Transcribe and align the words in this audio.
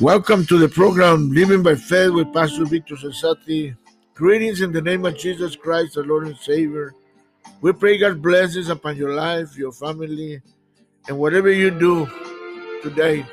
Welcome 0.00 0.46
to 0.46 0.58
the 0.58 0.68
program 0.68 1.30
Living 1.30 1.62
by 1.62 1.74
Faith 1.74 2.12
with 2.12 2.32
Pastor 2.32 2.64
Victor 2.64 2.94
Cesati. 2.94 3.76
Greetings 4.14 4.60
in 4.60 4.72
the 4.72 4.80
name 4.80 5.04
of 5.04 5.16
Jesus 5.16 5.54
Christ, 5.56 5.94
the 5.94 6.02
Lord 6.02 6.26
and 6.26 6.36
Savior. 6.36 6.94
We 7.60 7.72
pray 7.72 7.98
God's 7.98 8.20
blessings 8.20 8.68
upon 8.70 8.96
your 8.96 9.14
life, 9.14 9.56
your 9.56 9.72
family, 9.72 10.40
and 11.08 11.18
whatever 11.18 11.50
you 11.50 11.70
do 11.70 12.08
today. 12.82 13.26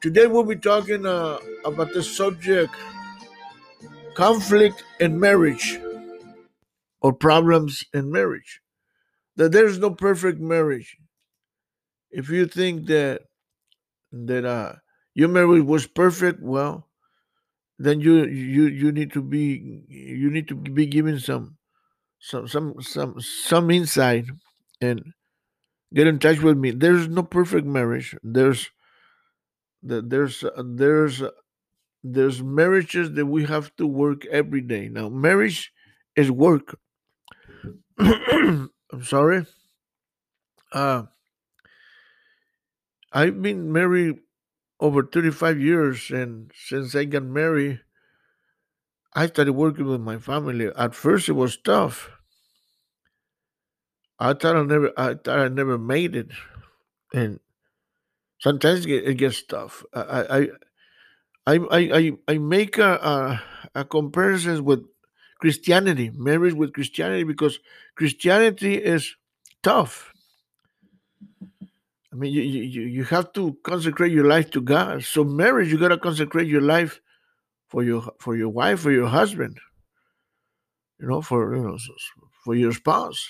Today 0.00 0.26
we'll 0.26 0.44
be 0.44 0.56
talking 0.56 1.04
uh, 1.04 1.38
about 1.64 1.92
the 1.92 2.02
subject 2.02 2.74
conflict 4.14 4.84
in 5.00 5.20
marriage 5.20 5.78
or 7.02 7.12
problems 7.12 7.84
in 7.94 8.10
marriage. 8.12 8.60
That 9.36 9.52
there's 9.52 9.78
no 9.78 9.90
perfect 9.92 10.40
marriage. 10.40 10.96
If 12.10 12.28
you 12.28 12.46
think 12.46 12.86
that 12.86 13.22
that 14.12 14.44
uh 14.44 14.74
your 15.14 15.28
marriage 15.28 15.64
was 15.64 15.86
perfect, 15.86 16.40
well, 16.42 16.88
then 17.78 18.00
you 18.00 18.24
you 18.26 18.66
you 18.66 18.92
need 18.92 19.12
to 19.14 19.22
be 19.22 19.84
you 19.88 20.30
need 20.30 20.48
to 20.48 20.54
be 20.56 20.86
given 20.86 21.18
some 21.20 21.58
some 22.20 22.48
some 22.48 22.74
some 22.82 23.20
some 23.20 23.70
insight 23.70 24.26
and 24.80 25.14
get 25.94 26.06
in 26.08 26.18
touch 26.18 26.40
with 26.40 26.58
me. 26.58 26.70
There's 26.72 27.08
no 27.08 27.22
perfect 27.22 27.66
marriage. 27.66 28.16
There's 28.22 28.70
there's 29.82 30.44
there's 30.64 31.22
there's 32.04 32.42
marriages 32.42 33.12
that 33.14 33.26
we 33.26 33.44
have 33.46 33.74
to 33.76 33.86
work 33.86 34.26
every 34.26 34.60
day. 34.62 34.88
Now, 34.88 35.08
marriage 35.08 35.72
is 36.16 36.30
work. 36.30 36.78
I'm 37.98 38.70
sorry. 39.04 39.46
Uh, 40.72 41.04
I've 43.12 43.40
been 43.40 43.72
married 43.72 44.18
over 44.80 45.04
35 45.04 45.60
years, 45.60 46.10
and 46.10 46.52
since 46.54 46.94
I 46.94 47.04
got 47.04 47.24
married, 47.24 47.82
I 49.14 49.26
started 49.28 49.52
working 49.52 49.86
with 49.86 50.00
my 50.00 50.18
family. 50.18 50.66
At 50.76 50.96
first, 50.96 51.28
it 51.28 51.34
was 51.34 51.56
tough. 51.56 52.10
I 54.18 54.34
thought 54.34 54.56
I 54.56 54.62
never, 54.62 54.92
I 54.96 55.14
thought 55.14 55.38
I 55.40 55.48
never 55.48 55.78
made 55.78 56.14
it, 56.14 56.30
and 57.14 57.40
sometimes 58.40 58.86
it 58.86 59.16
gets 59.18 59.42
tough. 59.42 59.84
I, 59.94 60.48
I, 61.46 61.56
I, 61.56 61.58
I, 61.70 62.12
I 62.28 62.38
make 62.38 62.78
a, 62.78 62.92
a, 62.94 63.42
a 63.80 63.84
comparison 63.84 64.64
with 64.64 64.84
Christianity, 65.40 66.10
marriage 66.14 66.54
with 66.54 66.72
Christianity, 66.72 67.24
because 67.24 67.58
Christianity 67.96 68.74
is 68.74 69.14
tough. 69.62 70.12
I 72.12 72.16
mean, 72.16 72.32
you, 72.32 72.42
you, 72.42 72.82
you 72.82 73.04
have 73.04 73.32
to 73.34 73.56
consecrate 73.62 74.12
your 74.12 74.26
life 74.26 74.50
to 74.50 74.60
God. 74.60 75.04
So 75.04 75.24
marriage, 75.24 75.70
you 75.70 75.78
gotta 75.78 75.98
consecrate 75.98 76.48
your 76.48 76.60
life 76.60 77.00
for 77.68 77.82
your 77.82 78.02
for 78.18 78.36
your 78.36 78.48
wife 78.48 78.84
or 78.84 78.90
your 78.90 79.06
husband. 79.06 79.58
You 80.98 81.08
know, 81.08 81.22
for 81.22 81.54
you 81.54 81.62
know, 81.62 81.78
for 82.44 82.54
your 82.54 82.72
spouse. 82.72 83.28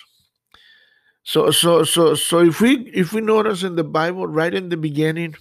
So 1.23 1.51
so 1.51 1.85
so 1.85 2.15
so 2.15 2.41
if 2.41 2.61
we 2.61 2.91
if 2.95 3.13
we 3.13 3.21
notice 3.21 3.63
in 3.63 3.77
the 3.77 3.85
Bible, 3.85 4.27
right 4.27 4.53
in 4.53 4.71
the 4.71 4.77
beginning, 4.77 5.37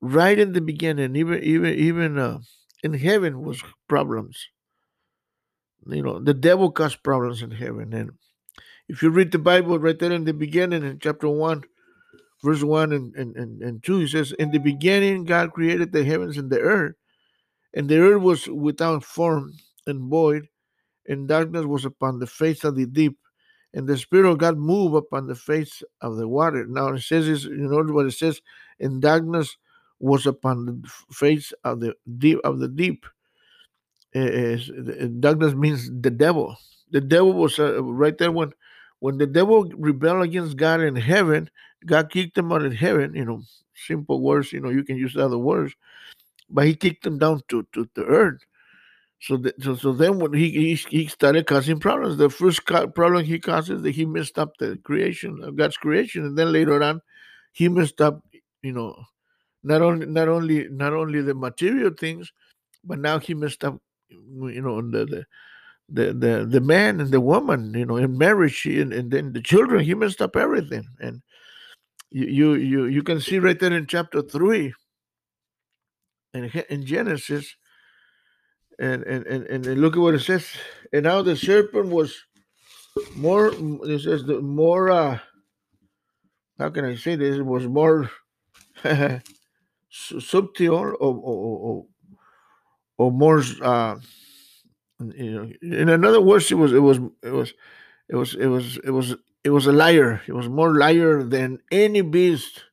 right 0.00 0.38
in 0.38 0.52
the 0.52 0.60
beginning, 0.60 1.16
even 1.16 1.42
even 1.42 1.74
even 1.74 2.18
uh, 2.18 2.38
in 2.84 2.94
heaven 2.94 3.42
was 3.42 3.62
problems. 3.88 4.48
You 5.86 6.02
know, 6.02 6.18
the 6.18 6.34
devil 6.34 6.70
caused 6.70 7.02
problems 7.02 7.42
in 7.42 7.50
heaven, 7.50 7.92
and 7.94 8.10
if 8.88 9.02
you 9.02 9.10
read 9.10 9.32
the 9.32 9.38
Bible 9.38 9.78
right 9.78 9.98
there 9.98 10.12
in 10.12 10.24
the 10.24 10.34
beginning 10.34 10.84
in 10.84 10.98
chapter 10.98 11.28
one, 11.28 11.62
verse 12.42 12.62
1 12.62 12.92
and, 12.92 13.14
and, 13.14 13.36
and, 13.36 13.62
and 13.62 13.84
2, 13.84 13.98
he 14.00 14.06
says, 14.08 14.32
In 14.32 14.50
the 14.50 14.58
beginning, 14.58 15.24
God 15.24 15.52
created 15.52 15.92
the 15.92 16.04
heavens 16.04 16.36
and 16.36 16.50
the 16.50 16.60
earth, 16.60 16.96
and 17.74 17.88
the 17.88 17.98
earth 17.98 18.22
was 18.22 18.48
without 18.48 19.04
form 19.04 19.52
and 19.86 20.10
void, 20.10 20.48
and 21.06 21.28
darkness 21.28 21.64
was 21.66 21.84
upon 21.84 22.18
the 22.18 22.26
face 22.26 22.64
of 22.64 22.76
the 22.76 22.86
deep, 22.86 23.16
and 23.74 23.86
the 23.86 23.96
Spirit 23.96 24.30
of 24.30 24.38
God 24.38 24.58
moved 24.58 24.96
upon 24.96 25.26
the 25.26 25.34
face 25.34 25.82
of 26.00 26.16
the 26.16 26.26
water. 26.26 26.66
Now 26.66 26.88
it 26.88 27.00
says, 27.00 27.26
this, 27.26 27.44
you 27.44 27.68
know 27.68 27.82
what 27.92 28.06
it 28.06 28.12
says, 28.12 28.40
and 28.80 29.00
darkness 29.00 29.56
was 30.00 30.26
upon 30.26 30.66
the 30.66 30.88
face 31.12 31.52
of 31.64 31.80
the 31.80 31.94
deep 32.18 32.38
of 32.42 32.58
the 32.58 32.68
deep. 32.68 33.04
Is, 34.12 34.70
darkness 35.20 35.54
means 35.54 35.88
the 35.88 36.10
devil. 36.10 36.56
The 36.90 37.00
devil 37.00 37.32
was 37.32 37.58
uh, 37.58 37.82
right 37.82 38.16
there 38.18 38.32
when 38.32 38.52
when 38.98 39.18
the 39.18 39.26
devil 39.26 39.64
rebelled 39.76 40.22
against 40.22 40.56
God 40.56 40.80
in 40.80 40.96
heaven, 40.96 41.48
God 41.86 42.10
kicked 42.10 42.36
him 42.36 42.52
out 42.52 42.64
of 42.64 42.74
heaven, 42.74 43.14
you 43.14 43.24
know, 43.24 43.42
simple 43.74 44.20
words, 44.20 44.52
you 44.52 44.60
know, 44.60 44.68
you 44.68 44.84
can 44.84 44.96
use 44.96 45.16
other 45.16 45.38
words, 45.38 45.74
but 46.50 46.66
he 46.66 46.74
kicked 46.74 47.06
him 47.06 47.18
down 47.18 47.40
to, 47.48 47.66
to 47.72 47.88
the 47.94 48.04
earth. 48.04 48.40
So, 49.22 49.36
the, 49.36 49.54
so, 49.60 49.76
so 49.76 49.92
then 49.92 50.18
when 50.18 50.32
he, 50.32 50.50
he 50.50 50.74
he 50.74 51.06
started 51.06 51.46
causing 51.46 51.78
problems, 51.78 52.16
the 52.16 52.30
first 52.30 52.64
problem 52.64 53.24
he 53.24 53.38
causes 53.38 53.82
that 53.82 53.90
he 53.90 54.06
messed 54.06 54.38
up 54.38 54.56
the 54.58 54.78
creation 54.82 55.42
of 55.42 55.56
God's 55.56 55.76
creation, 55.76 56.24
and 56.24 56.38
then 56.38 56.52
later 56.52 56.82
on, 56.82 57.02
he 57.52 57.68
messed 57.68 58.00
up, 58.00 58.24
you 58.62 58.72
know, 58.72 58.96
not 59.62 59.82
only 59.82 60.06
not 60.06 60.28
only 60.28 60.68
not 60.68 60.94
only 60.94 61.20
the 61.20 61.34
material 61.34 61.90
things, 61.98 62.32
but 62.82 62.98
now 62.98 63.18
he 63.18 63.34
messed 63.34 63.62
up, 63.62 63.78
you 64.10 64.62
know, 64.62 64.80
the, 64.82 65.04
the 65.06 65.26
the 65.88 66.12
the 66.12 66.46
the 66.46 66.60
man 66.60 67.00
and 67.00 67.10
the 67.10 67.20
woman, 67.20 67.74
you 67.74 67.84
know, 67.84 67.96
in 67.96 68.16
marriage, 68.16 68.64
and, 68.66 68.92
and 68.92 69.10
then 69.10 69.32
the 69.32 69.42
children, 69.42 69.84
he 69.84 69.94
messed 69.94 70.22
up 70.22 70.36
everything, 70.36 70.86
and 71.00 71.22
you 72.10 72.54
you 72.54 72.86
you 72.86 73.02
can 73.02 73.20
see 73.20 73.38
right 73.38 73.58
there 73.58 73.72
in 73.72 73.86
chapter 73.86 74.22
three 74.22 74.72
in, 76.34 76.44
in 76.68 76.84
Genesis 76.84 77.56
and, 78.78 79.02
and 79.04 79.26
and 79.26 79.46
and 79.46 79.80
look 79.80 79.94
at 79.94 80.00
what 80.00 80.14
it 80.14 80.20
says. 80.20 80.46
And 80.92 81.04
now 81.04 81.22
the 81.22 81.36
serpent 81.36 81.88
was 81.88 82.16
more 83.14 83.52
it 83.84 84.00
says 84.00 84.24
the 84.24 84.40
more 84.40 84.90
uh 84.90 85.18
how 86.58 86.70
can 86.70 86.84
I 86.84 86.96
say 86.96 87.16
this? 87.16 87.38
It 87.38 87.46
was 87.46 87.66
more 87.66 88.10
subtle 89.90 90.74
or 90.74 90.94
or, 90.94 91.14
or, 91.14 91.86
or 93.00 93.10
more 93.10 93.42
uh 93.62 93.96
you 95.22 95.30
know 95.32 95.44
in 95.62 95.88
another 95.88 96.20
words 96.20 96.50
it 96.52 96.60
was 96.62 96.72
it 96.72 96.84
was 96.88 96.98
it 97.22 97.34
was 97.40 97.54
it 98.10 98.16
was 98.16 98.34
it 98.34 98.46
was 98.46 98.78
it 98.88 98.90
was 98.90 99.16
it 99.42 99.50
was 99.50 99.66
a 99.66 99.72
liar. 99.72 100.22
It 100.26 100.32
was 100.32 100.48
more 100.48 100.76
liar 100.76 101.22
than 101.22 101.60
any 101.70 102.02
beast 102.02 102.64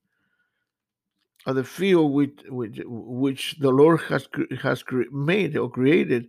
of 1.45 1.55
the 1.55 1.63
field 1.63 2.11
which, 2.11 2.39
which, 2.49 2.81
which 2.85 3.55
the 3.59 3.71
Lord 3.71 4.01
has 4.09 4.27
has 4.61 4.83
made 5.11 5.55
or 5.55 5.69
created. 5.69 6.27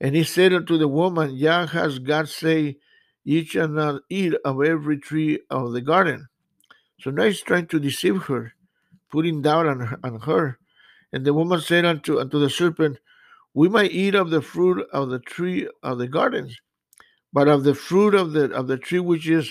And 0.00 0.14
he 0.14 0.22
said 0.22 0.52
unto 0.52 0.78
the 0.78 0.88
woman, 0.88 1.34
Yah 1.34 1.66
has 1.68 1.98
God 1.98 2.28
say, 2.28 2.78
Ye 3.24 3.44
shall 3.44 3.68
not 3.68 4.02
eat 4.08 4.34
of 4.44 4.62
every 4.62 4.98
tree 4.98 5.40
of 5.50 5.72
the 5.72 5.80
garden. 5.80 6.28
So 7.00 7.10
now 7.10 7.24
he's 7.24 7.42
trying 7.42 7.66
to 7.68 7.80
deceive 7.80 8.22
her, 8.24 8.52
putting 9.10 9.42
doubt 9.42 9.66
on 9.66 9.80
her, 9.80 9.98
on 10.04 10.20
her. 10.20 10.58
And 11.12 11.24
the 11.24 11.34
woman 11.34 11.60
said 11.60 11.84
unto, 11.84 12.20
unto 12.20 12.38
the 12.38 12.50
serpent, 12.50 13.00
We 13.56 13.70
might 13.70 13.92
eat 13.92 14.14
of 14.14 14.28
the 14.28 14.42
fruit 14.42 14.86
of 14.92 15.08
the 15.08 15.18
tree 15.18 15.66
of 15.82 15.96
the 15.96 16.06
gardens. 16.06 16.60
But 17.32 17.48
of 17.48 17.64
the 17.64 17.74
fruit 17.74 18.14
of 18.14 18.32
the 18.32 18.52
of 18.52 18.66
the 18.66 18.76
tree 18.76 19.00
which 19.00 19.26
is 19.26 19.50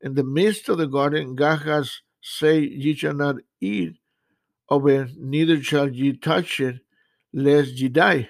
in 0.00 0.14
the 0.14 0.24
midst 0.24 0.68
of 0.68 0.78
the 0.78 0.88
garden, 0.88 1.36
God 1.36 1.62
has 1.62 2.00
said, 2.20 2.64
Ye 2.64 2.94
shall 2.94 3.14
not 3.14 3.36
eat 3.60 3.96
of 4.68 4.88
it, 4.88 5.10
neither 5.16 5.62
shall 5.62 5.88
ye 5.88 6.14
touch 6.14 6.58
it, 6.58 6.80
lest 7.32 7.74
ye 7.74 7.88
die. 7.88 8.28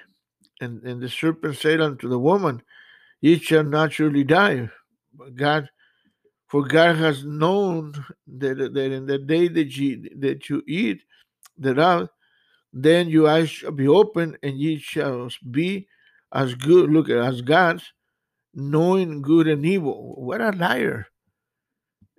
And, 0.60 0.82
and 0.82 1.00
the 1.00 1.08
serpent 1.08 1.56
said 1.56 1.80
unto 1.80 2.06
the 2.06 2.18
woman, 2.18 2.62
Ye 3.22 3.38
shall 3.38 3.64
not 3.64 3.94
surely 3.94 4.24
die. 4.24 4.68
But 5.14 5.34
God, 5.34 5.70
for 6.48 6.66
God 6.66 6.96
has 6.96 7.24
known 7.24 7.94
that, 8.26 8.58
that 8.58 8.92
in 8.92 9.06
the 9.06 9.18
day 9.18 9.48
that 9.48 9.74
ye 9.74 10.06
that 10.18 10.50
you 10.50 10.62
eat 10.66 11.00
thereof, 11.56 12.10
then 12.72 13.08
your 13.08 13.28
eyes 13.28 13.50
shall 13.50 13.72
be 13.72 13.88
open, 13.88 14.36
and 14.42 14.58
ye 14.58 14.78
shall 14.78 15.28
be 15.50 15.88
as 16.32 16.54
good, 16.54 16.90
look 16.90 17.08
at 17.08 17.18
as 17.18 17.40
gods, 17.40 17.92
knowing 18.54 19.22
good 19.22 19.48
and 19.48 19.64
evil. 19.64 20.14
What 20.16 20.40
a 20.40 20.50
liar! 20.50 21.06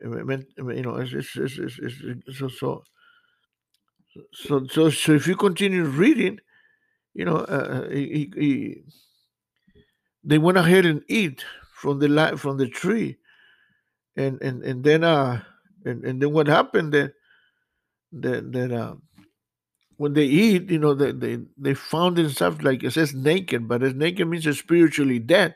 you 0.02 0.82
know, 0.82 0.96
it's, 0.96 1.14
it's, 1.14 1.36
it's, 1.36 1.80
it's, 1.80 2.40
so, 2.40 2.48
so 2.48 2.84
so 4.34 4.66
so 4.68 4.90
so 4.90 5.12
if 5.14 5.28
you 5.28 5.36
continue 5.36 5.84
reading, 5.84 6.40
you 7.14 7.26
know, 7.26 7.38
uh, 7.38 7.86
uh, 7.86 7.90
he, 7.90 8.32
he, 8.36 8.84
they 10.24 10.38
went 10.38 10.58
ahead 10.58 10.86
and 10.86 11.04
eat 11.08 11.46
from 11.74 12.00
the 12.00 12.08
light 12.08 12.40
from 12.40 12.58
the 12.58 12.68
tree, 12.68 13.18
and 14.16 14.42
and 14.42 14.64
and 14.64 14.84
then 14.84 15.04
uh 15.04 15.42
and, 15.86 16.04
and 16.04 16.22
then 16.22 16.34
what 16.34 16.48
happened 16.48 16.94
then 16.94 17.14
that 18.12 18.52
that 18.52 18.72
uh 18.72 18.96
when 20.00 20.14
they 20.14 20.26
eat, 20.26 20.72
you 20.72 20.80
know, 20.80 20.94
they 20.96 21.12
they, 21.12 21.40
they 21.58 21.74
found 21.76 22.16
themselves 22.16 22.64
like 22.64 22.84
it 22.84 22.92
says 22.92 23.14
naked, 23.14 23.68
but 23.68 23.84
as 23.84 23.94
naked 23.94 24.28
means 24.28 24.46
they're 24.46 24.54
spiritually 24.54 25.20
dead 25.20 25.56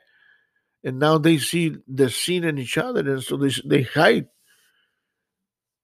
and 0.83 0.99
now 0.99 1.17
they 1.17 1.37
see 1.37 1.75
the 1.87 2.09
sin 2.09 2.43
in 2.43 2.57
each 2.57 2.77
other, 2.77 2.99
and 2.99 3.23
so 3.23 3.37
they 3.37 3.51
they 3.65 3.83
hide. 3.83 4.27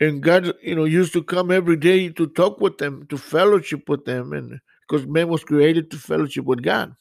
And 0.01 0.21
God, 0.23 0.53
you 0.61 0.75
know, 0.75 0.85
used 0.85 1.13
to 1.13 1.23
come 1.23 1.51
every 1.51 1.75
day 1.75 2.09
to 2.09 2.27
talk 2.27 2.59
with 2.61 2.77
them, 2.77 3.05
to 3.07 3.17
fellowship 3.17 3.87
with 3.87 4.05
them, 4.05 4.33
and 4.33 4.59
because 4.87 5.07
man 5.07 5.29
was 5.29 5.43
created 5.43 5.91
to 5.91 5.97
fellowship 5.97 6.45
with 6.45 6.63
God. 6.63 6.95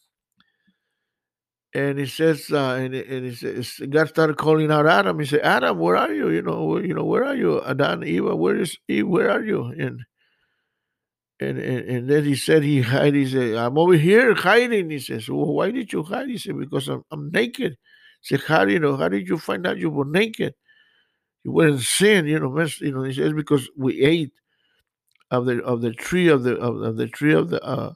And 1.75 1.99
he 1.99 2.07
says, 2.07 2.51
uh, 2.51 2.79
and, 2.81 2.95
and 2.95 3.27
he 3.27 3.35
says, 3.35 3.73
God 3.91 4.09
started 4.09 4.39
calling 4.39 4.71
out 4.73 4.87
Adam. 4.87 5.19
He 5.21 5.27
said, 5.27 5.41
Adam, 5.41 5.79
where 5.79 5.97
are 5.97 6.13
you? 6.13 6.31
You 6.31 6.43
know, 6.43 6.79
you 6.79 6.95
know, 6.95 7.05
where 7.05 7.25
are 7.25 7.37
you? 7.37 7.63
Adam, 7.63 8.03
Eva, 8.05 8.35
where 8.35 8.57
is 8.57 8.79
Eve? 8.89 9.07
Where 9.07 9.31
are 9.31 9.45
you? 9.45 9.65
And 9.67 10.01
and, 11.41 11.59
and, 11.59 11.89
and 11.89 12.11
then 12.11 12.25
he 12.25 12.35
said 12.35 12.63
he 12.63 12.83
hid. 12.83 13.15
He 13.15 13.27
said, 13.27 13.55
I'm 13.55 13.79
over 13.79 13.95
here 13.95 14.35
hiding. 14.35 14.91
He 14.91 14.99
says, 14.99 15.29
Well, 15.29 15.47
why 15.47 15.71
did 15.71 15.93
you 15.93 16.03
hide? 16.03 16.29
He 16.29 16.39
said, 16.39 16.59
Because 16.59 16.89
I'm, 16.89 17.05
I'm 17.11 17.31
naked. 17.31 17.77
He 18.23 18.37
said, 18.37 18.45
How 18.47 18.67
you 18.67 18.81
know? 18.81 18.97
How 18.97 19.09
did 19.09 19.29
you 19.29 19.39
find 19.39 19.67
out 19.67 19.79
you 19.79 19.91
were 19.91 20.05
naked? 20.05 20.55
You 21.45 21.53
were 21.53 21.69
in 21.69 21.79
sin, 21.79 22.27
you 22.27 22.41
know, 22.41 22.51
mess, 22.51 22.81
you 22.81 22.93
know, 22.93 23.05
he 23.05 23.13
says 23.13 23.33
because 23.33 23.71
we 23.77 24.03
ate 24.03 24.33
of 25.31 25.47
the 25.47 25.63
of 25.63 25.81
the 25.81 25.93
tree 25.93 26.29
of 26.29 26.43
the 26.43 26.57
of, 26.57 26.83
of 26.83 26.97
the 26.97 27.07
tree 27.07 27.35
of 27.35 27.51
the 27.51 27.63
uh 27.63 27.93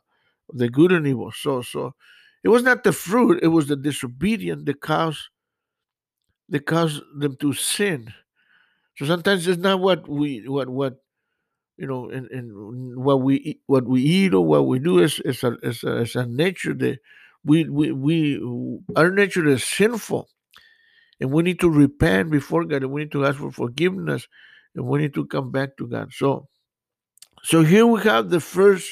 of 0.48 0.58
the 0.58 0.68
good 0.68 0.92
and 0.92 1.06
evil. 1.06 1.32
So 1.32 1.62
so 1.62 1.94
it 2.44 2.48
was 2.48 2.62
not 2.62 2.84
the 2.84 2.92
fruit, 2.92 3.42
it 3.42 3.48
was 3.48 3.66
the 3.66 3.76
disobedience 3.76 4.62
that 4.66 4.80
caused 4.80 5.28
that 6.48 6.66
caused 6.66 7.02
them 7.18 7.36
to 7.40 7.52
sin. 7.52 8.12
So 8.96 9.06
sometimes 9.06 9.48
it's 9.48 9.60
not 9.60 9.80
what 9.80 10.08
we 10.08 10.46
what 10.46 10.68
what 10.68 11.01
you 11.76 11.86
know, 11.86 12.10
and, 12.10 12.30
and 12.30 13.02
what 13.02 13.22
we 13.22 13.36
eat, 13.36 13.60
what 13.66 13.86
we 13.86 14.02
eat 14.02 14.34
or 14.34 14.44
what 14.44 14.66
we 14.66 14.78
do 14.78 14.98
is 14.98 15.20
is 15.20 15.42
a 15.42 15.56
is 15.62 15.82
a, 15.82 16.02
is 16.02 16.16
a 16.16 16.26
nature 16.26 16.74
that 16.74 16.98
we 17.44 17.68
we 17.68 17.92
we 17.92 18.40
our 18.94 19.10
nature 19.10 19.46
is 19.48 19.64
sinful, 19.64 20.28
and 21.20 21.32
we 21.32 21.42
need 21.42 21.60
to 21.60 21.70
repent 21.70 22.30
before 22.30 22.64
God, 22.64 22.82
and 22.82 22.92
we 22.92 23.02
need 23.02 23.12
to 23.12 23.26
ask 23.26 23.38
for 23.38 23.50
forgiveness, 23.50 24.28
and 24.74 24.86
we 24.86 25.00
need 25.00 25.14
to 25.14 25.26
come 25.26 25.50
back 25.50 25.76
to 25.78 25.86
God. 25.86 26.12
So, 26.12 26.48
so 27.42 27.62
here 27.62 27.86
we 27.86 28.00
have 28.02 28.30
the 28.30 28.40
first, 28.40 28.88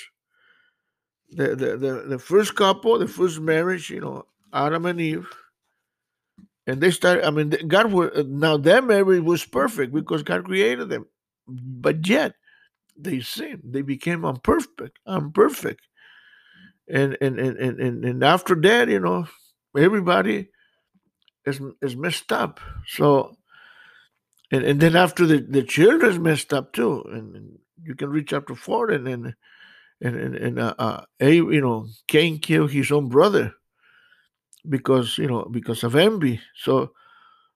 the 1.31 1.55
the 1.55 1.77
the, 1.77 2.05
the 2.09 2.19
first 2.19 2.55
couple, 2.55 2.99
the 2.99 3.07
first 3.07 3.41
marriage, 3.41 3.91
you 3.91 4.01
know, 4.01 4.27
Adam 4.53 4.87
and 4.87 5.01
Eve. 5.01 5.29
And 6.67 6.81
they 6.81 6.91
started. 6.91 7.27
I 7.27 7.31
mean, 7.31 7.51
God 7.69 7.91
now 8.29 8.57
their 8.57 8.83
marriage 8.83 9.23
was 9.23 9.45
perfect 9.45 9.93
because 9.93 10.23
God 10.23 10.45
created 10.45 10.89
them, 10.89 11.07
but 11.49 12.07
yet 12.07 12.35
they 13.03 13.21
sinned. 13.21 13.63
They 13.65 13.83
became 13.83 14.25
imperfect, 14.25 14.99
imperfect. 15.07 15.87
And 16.89 17.17
and 17.21 17.39
and 17.39 17.57
and, 17.59 18.05
and 18.05 18.25
after 18.25 18.55
that, 18.63 18.89
you 18.89 19.01
know, 19.01 19.27
everybody 19.77 20.49
is 21.47 21.61
is 21.81 21.97
messed 21.97 22.33
up. 22.33 22.61
So 22.87 23.37
and, 24.51 24.65
and 24.65 24.81
then 24.81 24.97
after 24.97 25.27
the, 25.27 25.39
the 25.39 25.63
children's 25.63 26.19
messed 26.19 26.53
up 26.53 26.73
too. 26.73 27.05
And, 27.13 27.37
and 27.37 27.59
you 27.83 27.95
can 27.95 28.11
read 28.11 28.29
chapter 28.29 28.55
four 28.55 28.91
and 28.91 29.07
then 29.07 29.35
and 30.01 30.17
and, 30.17 30.35
and 30.35 30.59
uh, 30.59 30.75
uh 30.79 31.05
a 31.21 31.35
you 31.35 31.61
know 31.61 31.87
Cain 32.09 32.39
killed 32.39 32.73
his 32.73 32.91
own 32.91 33.09
brother 33.09 33.55
because 34.69 35.17
you 35.19 35.29
know 35.29 35.47
because 35.51 35.85
of 35.85 35.95
envy. 35.95 36.41
So 36.57 36.93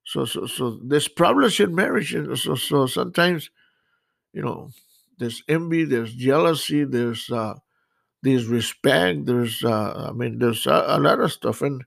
so 0.04 0.24
so 0.24 0.46
so 0.46 0.78
there's 0.84 1.08
problems 1.08 1.58
in 1.60 1.74
marriage 1.74 2.14
and 2.14 2.38
so 2.38 2.54
so 2.54 2.86
sometimes 2.86 3.50
you 4.32 4.42
know 4.42 4.70
there's 5.18 5.42
envy, 5.48 5.84
there's 5.84 6.14
jealousy, 6.14 6.84
there's 6.84 7.30
uh, 7.30 7.54
there's 8.22 8.46
respect, 8.46 9.26
there's 9.26 9.62
uh, 9.64 10.08
I 10.08 10.12
mean 10.12 10.38
there's 10.38 10.66
a, 10.66 10.84
a, 10.88 10.98
lot 10.98 11.20
of 11.20 11.32
stuff, 11.32 11.62
and 11.62 11.84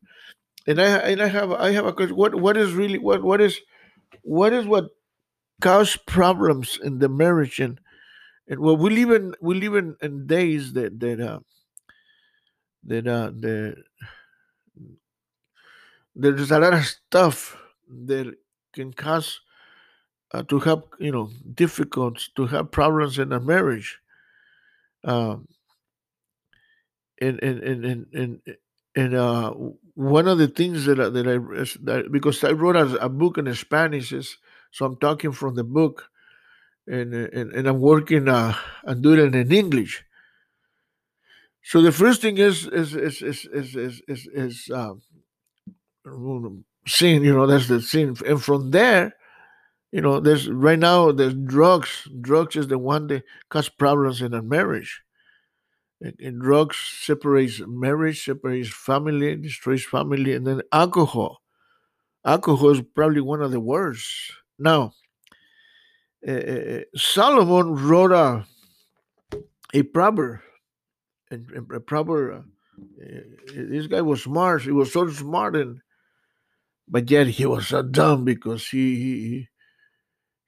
and 0.66 0.82
I 0.82 0.88
and 1.00 1.22
I 1.22 1.28
have 1.28 1.52
I 1.52 1.72
have 1.72 1.86
a 1.86 1.94
question. 1.94 2.16
What 2.16 2.36
what 2.36 2.58
is 2.58 2.74
really 2.74 3.00
what 3.00 3.24
what 3.24 3.42
is 3.42 3.60
what 4.22 4.54
is 4.54 4.66
what 4.66 4.86
cause 5.62 5.98
problems 6.06 6.80
in 6.84 7.00
the 7.00 7.10
marriage 7.10 7.60
and 7.60 7.80
and 8.48 8.60
well 8.60 8.78
we 8.78 8.92
live 8.92 9.10
in 9.10 9.34
we 9.42 9.56
live 9.56 9.76
in, 9.76 9.96
in 10.02 10.28
days 10.28 10.74
that 10.74 11.00
that 11.00 11.20
uh, 11.20 11.40
that 12.84 13.08
uh, 13.08 13.32
the 13.32 13.76
there's 16.16 16.52
a 16.52 16.60
lot 16.60 16.74
of 16.74 16.86
stuff 16.86 17.58
that 17.88 18.34
can 18.74 18.92
cause 18.94 19.40
uh, 20.34 20.44
to 20.44 20.60
have 20.60 20.84
you 21.00 21.12
know 21.12 21.30
difficult 21.54 22.30
to 22.36 22.46
have 22.48 22.72
problems 22.72 23.20
in 23.20 23.32
a 23.32 23.40
marriage 23.40 24.00
um 25.04 25.48
and 27.22 27.42
and 27.44 27.60
and 27.64 27.86
and 27.86 28.06
and, 28.14 28.42
and 28.96 29.16
uh 29.16 29.54
one 29.96 30.28
of 30.28 30.38
the 30.38 30.48
things 30.48 30.86
that 30.86 31.00
I, 31.00 31.10
that 31.10 31.28
I 31.28 31.38
that, 31.86 32.12
because 32.12 32.44
I 32.44 32.52
wrote 32.52 32.76
a, 32.76 33.06
a 33.06 33.10
book 33.10 33.38
in 33.38 33.54
Spanish 33.56 34.12
is 34.12 34.38
so 34.72 34.86
I'm 34.86 34.98
talking 34.98 35.32
from 35.32 35.56
the 35.56 35.64
book 35.64 36.06
and 36.88 37.14
and, 37.14 37.52
and 37.54 37.68
I'm 37.68 37.80
working 37.80 38.28
uh 38.28 38.56
and 38.84 39.02
doing 39.02 39.20
it 39.20 39.36
in 39.36 39.52
English. 39.52 40.04
So 41.64 41.82
the 41.82 41.92
first 41.92 42.22
thing 42.22 42.38
is 42.38 42.68
is 42.68 42.96
is 42.96 43.22
is 43.22 43.46
is 43.46 43.76
is, 43.76 44.02
is, 44.08 44.28
is 44.34 44.70
um, 44.74 45.02
sin 46.86 47.24
you 47.24 47.34
know 47.34 47.46
that's 47.48 47.68
the 47.68 47.82
sin 47.82 48.16
and 48.26 48.42
from 48.42 48.72
there 48.72 49.14
you 49.92 50.02
know, 50.02 50.20
there's 50.20 50.50
right 50.50 50.80
now 50.80 51.12
there's 51.12 51.34
drugs. 51.34 52.08
Drugs 52.22 52.56
is 52.56 52.68
the 52.68 52.78
one 52.78 53.08
that 53.08 53.24
cause 53.50 53.70
problems 53.70 54.22
in 54.22 54.34
a 54.34 54.42
marriage. 54.42 55.02
And, 56.02 56.14
and 56.20 56.42
drugs 56.42 56.78
separates 56.78 57.62
marriage, 57.66 58.24
separates 58.26 58.70
family, 58.70 59.36
destroys 59.36 59.84
family, 59.84 60.34
and 60.34 60.46
then 60.46 60.62
alcohol. 60.72 61.42
Alcohol 62.26 62.70
is 62.72 62.82
probably 62.94 63.22
one 63.22 63.42
of 63.42 63.52
the 63.52 63.60
worst. 63.60 64.06
Now, 64.60 64.92
uh, 66.28 66.80
Solomon 66.96 67.76
wrote 67.76 68.12
a 68.12 68.46
a 69.74 69.84
proverb, 69.84 70.42
a, 71.32 71.38
a 71.76 71.80
proverb. 71.80 72.44
Uh, 73.02 73.22
this 73.56 73.88
guy 73.88 74.02
was 74.02 74.24
smart. 74.24 74.64
He 74.64 74.72
was 74.72 74.92
so 74.92 75.10
smart, 75.10 75.56
and 75.56 75.80
but 76.88 77.10
yet 77.10 77.28
he 77.28 77.46
was 77.46 77.68
so 77.68 77.82
dumb 77.82 78.24
because 78.26 78.68
he 78.68 78.96
he 78.96 79.48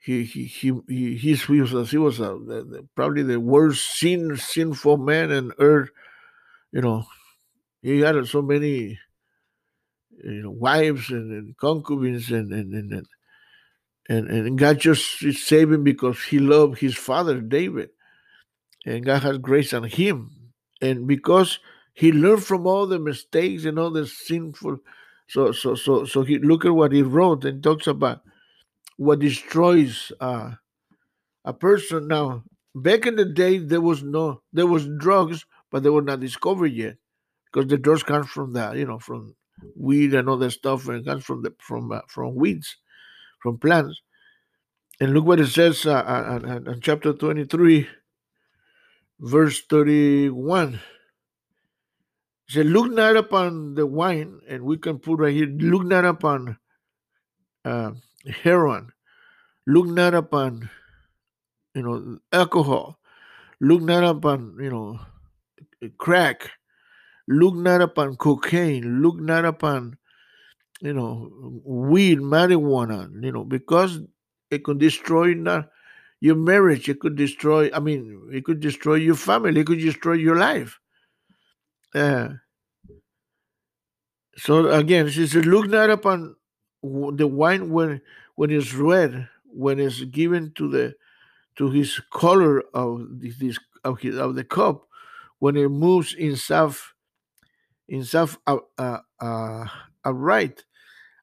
he 0.09 0.23
he 0.23 0.45
he 0.45 0.73
he, 0.87 1.15
he 1.15 1.61
was 1.61 1.91
he 1.91 1.97
was 1.97 2.19
a, 2.19 2.23
the, 2.23 2.65
the, 2.67 2.87
probably 2.95 3.21
the 3.21 3.39
worst 3.39 3.99
sin 3.99 4.35
sinful 4.37 4.97
man 4.97 5.31
on 5.31 5.53
earth. 5.59 5.89
You 6.71 6.81
know, 6.81 7.05
he 7.83 7.99
had 7.99 8.25
so 8.25 8.41
many 8.41 8.97
you 10.23 10.41
know 10.41 10.49
wives 10.49 11.11
and, 11.11 11.31
and 11.31 11.57
concubines 11.57 12.31
and 12.31 12.51
and 12.51 12.73
and 12.73 13.07
and, 14.09 14.27
and 14.27 14.57
God 14.57 14.79
just 14.79 15.19
saved 15.19 15.71
him 15.71 15.83
because 15.83 16.23
he 16.23 16.39
loved 16.39 16.79
his 16.79 16.95
father 16.95 17.39
David, 17.39 17.89
and 18.87 19.05
God 19.05 19.21
has 19.21 19.37
grace 19.37 19.73
on 19.73 19.83
him, 19.83 20.31
and 20.81 21.05
because 21.05 21.59
he 21.93 22.11
learned 22.11 22.43
from 22.43 22.65
all 22.65 22.87
the 22.87 22.97
mistakes 22.97 23.65
and 23.65 23.77
all 23.77 23.91
the 23.91 24.07
sinful. 24.07 24.79
So 25.27 25.51
so 25.51 25.75
so 25.75 26.05
so 26.05 26.23
he 26.23 26.39
look 26.39 26.65
at 26.65 26.73
what 26.73 26.93
he 26.93 27.03
wrote 27.03 27.45
and 27.45 27.61
talks 27.61 27.85
about 27.85 28.21
what 28.99 29.19
destroys 29.19 30.11
uh, 30.19 30.51
a 31.45 31.53
person. 31.53 32.09
Now, 32.09 32.43
back 32.75 33.05
in 33.05 33.15
the 33.15 33.23
day, 33.23 33.57
there 33.57 33.79
was 33.79 34.03
no 34.03 34.41
there 34.51 34.67
was 34.67 34.89
drugs, 34.99 35.45
but 35.71 35.83
they 35.83 35.89
were 35.89 36.01
not 36.01 36.19
discovered 36.19 36.73
yet 36.73 36.97
because 37.45 37.69
the 37.69 37.77
drugs 37.77 38.03
come 38.03 38.25
from 38.25 38.51
that, 38.53 38.75
you 38.75 38.85
know, 38.85 38.99
from 38.99 39.35
weed 39.77 40.13
and 40.13 40.27
that 40.27 40.51
stuff, 40.51 40.89
and 40.89 41.05
comes 41.05 41.23
from 41.23 41.43
the 41.43 41.55
from 41.59 41.93
uh, 41.93 42.01
from 42.09 42.35
weeds, 42.35 42.75
from 43.41 43.57
plants. 43.57 44.01
And 44.99 45.13
look 45.13 45.23
what 45.23 45.39
it 45.39 45.47
says 45.47 45.85
uh, 45.85 45.93
uh, 45.93 46.39
uh 46.43 46.71
in 46.71 46.81
chapter 46.81 47.13
twenty 47.13 47.45
three, 47.45 47.87
verse 49.17 49.61
thirty 49.61 50.27
one. 50.27 50.81
It 52.49 52.51
said, 52.51 52.65
"Look 52.65 52.91
not 52.91 53.15
upon 53.15 53.75
the 53.75 53.85
wine," 53.85 54.41
and 54.49 54.63
we 54.63 54.77
can 54.77 54.99
put 54.99 55.19
right 55.19 55.33
here. 55.33 55.47
Look 55.47 55.85
not 55.85 56.03
upon 56.03 56.57
uh, 57.63 57.91
heroin. 58.25 58.91
Look 59.67 59.87
not 59.87 60.13
upon, 60.13 60.69
you 61.75 61.83
know, 61.83 62.19
alcohol. 62.31 62.99
Look 63.61 63.81
not 63.81 64.03
upon, 64.03 64.57
you 64.59 64.69
know, 64.69 64.99
crack. 65.97 66.49
Look 67.27 67.55
not 67.55 67.81
upon 67.81 68.15
cocaine. 68.15 69.01
Look 69.01 69.19
not 69.19 69.45
upon, 69.45 69.97
you 70.81 70.93
know, 70.93 71.29
weed, 71.63 72.19
marijuana, 72.19 73.11
you 73.23 73.31
know, 73.31 73.43
because 73.43 73.99
it 74.49 74.63
could 74.63 74.79
destroy 74.79 75.33
not 75.33 75.69
your 76.21 76.35
marriage. 76.35 76.89
It 76.89 76.99
could 76.99 77.15
destroy, 77.15 77.69
I 77.73 77.79
mean, 77.79 78.29
it 78.31 78.45
could 78.45 78.59
destroy 78.59 78.95
your 78.95 79.15
family. 79.15 79.59
It 79.61 79.67
could 79.67 79.79
destroy 79.79 80.13
your 80.13 80.37
life. 80.37 80.79
Uh, 81.93 82.29
so 84.37 84.69
again, 84.69 85.09
she 85.09 85.27
said, 85.27 85.45
look 85.45 85.67
not 85.67 85.89
upon 85.89 86.35
the 86.83 87.27
wine 87.27 87.69
when 87.69 88.01
when 88.35 88.51
it's 88.51 88.73
red, 88.73 89.27
when 89.45 89.79
it's 89.79 90.03
given 90.05 90.51
to 90.55 90.69
the 90.69 90.95
to 91.57 91.69
his 91.69 91.99
color 92.11 92.63
of 92.73 93.05
this 93.19 93.59
of, 93.83 93.99
his, 93.99 94.17
of 94.17 94.35
the 94.35 94.43
cup, 94.43 94.87
when 95.39 95.57
it 95.57 95.69
moves 95.69 96.13
in 96.13 96.35
south 96.35 96.93
in 97.87 98.03
south 98.03 98.37
uh, 98.47 98.59
uh, 98.77 98.99
uh, 99.21 99.65
right, 100.05 100.63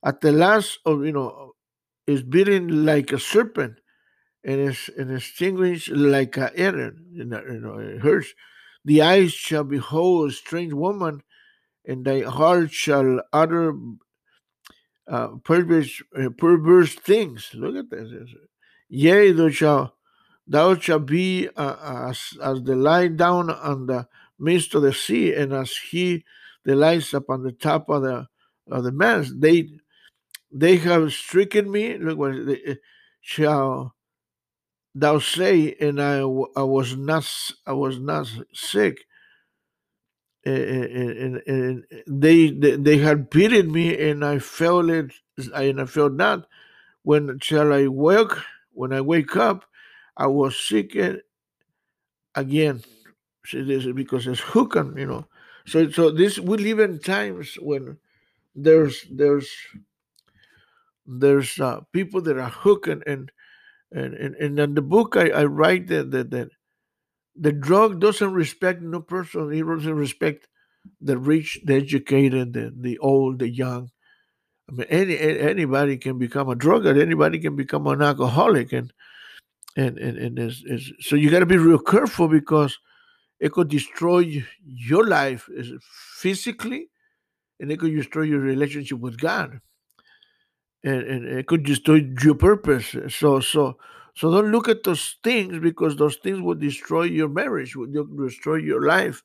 at 0.05 0.21
the 0.21 0.33
last 0.33 0.79
of 0.85 1.05
you 1.05 1.13
know 1.13 1.53
is 2.07 2.23
bitten 2.23 2.85
like 2.85 3.13
a 3.13 3.19
serpent 3.19 3.81
and 4.45 4.61
is 4.61 4.91
and 4.97 5.11
extinguished 5.13 5.89
like 5.91 6.37
a 6.37 6.57
Aaron. 6.57 7.07
You 7.13 7.25
know, 7.25 7.43
it. 7.79 8.27
The 8.85 9.03
eyes 9.03 9.33
shall 9.33 9.65
behold 9.65 10.31
a 10.31 10.33
strange 10.33 10.73
woman, 10.73 11.23
and 11.85 12.05
thy 12.05 12.21
heart 12.21 12.71
shall 12.71 13.21
utter 13.33 13.75
uh, 15.09 15.29
perverse, 15.45 16.03
uh, 16.19 16.31
perverse 16.37 16.95
things. 16.95 17.51
Look 17.55 17.77
at 17.77 17.91
this. 17.91 18.13
Yea, 18.89 19.33
thou 19.33 19.49
shalt 19.51 19.95
thou 20.47 20.77
shalt 20.77 21.07
be 21.07 21.49
uh, 21.57 22.09
as 22.09 22.33
as 22.43 22.63
the 22.63 22.77
light 22.77 23.17
down 23.17 23.51
on 23.51 23.87
the 23.87 24.07
midst 24.39 24.75
of 24.75 24.83
the 24.83 24.93
sea, 24.93 25.35
and 25.35 25.53
as 25.53 25.77
he 25.91 26.25
that 26.65 26.77
lies 26.77 27.15
upon 27.15 27.43
the 27.43 27.53
top 27.53 27.89
of 27.89 28.03
the 28.03 28.27
of 28.71 28.85
the 28.85 28.93
mast. 28.93 29.41
They 29.41 29.71
they 30.53 30.77
have 30.77 31.13
stricken 31.13 31.71
me. 31.71 31.99
Look 31.99 32.19
what 32.19 32.47
they, 32.47 32.63
uh, 32.65 32.75
shall 33.21 33.95
thou 34.95 35.19
say, 35.19 35.75
and 35.81 36.01
I, 36.01 36.19
I 36.21 36.63
was 36.63 36.97
not 36.97 37.29
I 37.67 37.73
was 37.73 37.99
not 37.99 38.29
sick. 38.53 39.05
And, 40.47 41.85
they, 42.07 42.50
they 42.50 42.76
they 42.76 42.99
had 42.99 43.31
beaten 43.31 43.73
me, 43.73 44.11
and 44.11 44.25
I 44.25 44.41
felt 44.41 44.91
it, 44.91 45.12
and 45.55 45.81
I 45.83 45.87
felt 45.87 46.15
not. 46.15 46.49
When 47.05 47.38
shall 47.41 47.73
I 47.73 47.88
wake? 47.88 48.33
When 48.73 48.93
I 48.93 49.03
wake 49.03 49.37
up, 49.37 49.65
I 50.17 50.29
was 50.29 50.57
sick 50.59 50.97
again. 52.37 52.83
See 53.47 53.62
this 53.62 53.87
because 53.95 54.26
it's 54.26 54.41
hooking, 54.41 54.95
you 54.99 55.07
know. 55.07 55.26
So 55.67 55.91
so 55.91 56.11
this 56.11 56.38
we 56.38 56.59
live 56.59 56.81
in 56.81 57.00
times 57.00 57.57
when 57.61 57.99
there's 58.55 59.07
there's 59.11 59.50
there's 61.07 61.61
uh, 61.61 61.81
people 61.93 62.21
that 62.23 62.38
are 62.38 62.50
hooking 62.50 63.03
and 63.07 63.33
and 63.93 64.15
and, 64.15 64.35
and 64.37 64.59
in 64.61 64.75
the 64.75 64.83
book 64.83 65.17
I, 65.17 65.31
I 65.31 65.45
write 65.47 65.88
that, 65.88 66.11
that 66.12 66.31
that 66.31 66.50
the 67.38 67.52
drug 67.52 68.00
doesn't 68.00 68.33
respect 68.33 68.83
no 68.83 69.00
person. 69.00 69.52
It 69.52 69.62
doesn't 69.62 69.95
respect 69.95 70.49
the 71.00 71.19
rich, 71.19 71.61
the 71.64 71.75
educated, 71.75 72.52
the, 72.52 72.73
the 72.75 72.99
old, 72.99 73.40
the 73.40 73.49
young. 73.49 73.90
I 74.69 74.73
mean, 74.73 74.87
any 74.88 75.19
anybody 75.19 75.97
can 75.97 76.19
become 76.19 76.49
a 76.49 76.55
drug 76.55 76.87
addict. 76.87 77.07
Anybody 77.07 77.38
can 77.38 77.55
become 77.55 77.87
an 77.87 78.02
alcoholic, 78.02 78.73
and 78.73 78.93
and 79.76 79.99
and, 79.99 80.19
and 80.19 80.38
it's, 80.38 80.62
it's, 80.66 80.93
so 81.00 81.14
you 81.14 81.31
got 81.31 81.40
to 81.40 81.47
be 81.47 81.57
real 81.57 81.78
careful 81.78 82.26
because 82.26 82.76
it 83.38 83.52
could 83.52 83.69
destroy 83.69 84.43
your 84.64 85.07
life 85.07 85.49
physically, 86.16 86.88
and 87.61 87.71
it 87.71 87.78
could 87.78 87.95
destroy 87.95 88.23
your 88.23 88.40
relationship 88.40 88.99
with 88.99 89.21
God, 89.21 89.61
and, 90.83 91.02
and 91.02 91.26
it 91.26 91.47
could 91.47 91.62
destroy 91.62 92.05
your 92.23 92.35
purpose. 92.35 92.97
So 93.09 93.38
so 93.40 93.76
so 94.17 94.31
don't 94.31 94.51
look 94.51 94.67
at 94.67 94.83
those 94.83 95.17
things 95.23 95.59
because 95.59 95.97
those 95.97 96.17
things 96.17 96.41
will 96.41 96.55
destroy 96.55 97.03
your 97.03 97.29
marriage, 97.29 97.77
will 97.77 98.07
destroy 98.17 98.57
your 98.57 98.83
life. 98.83 99.23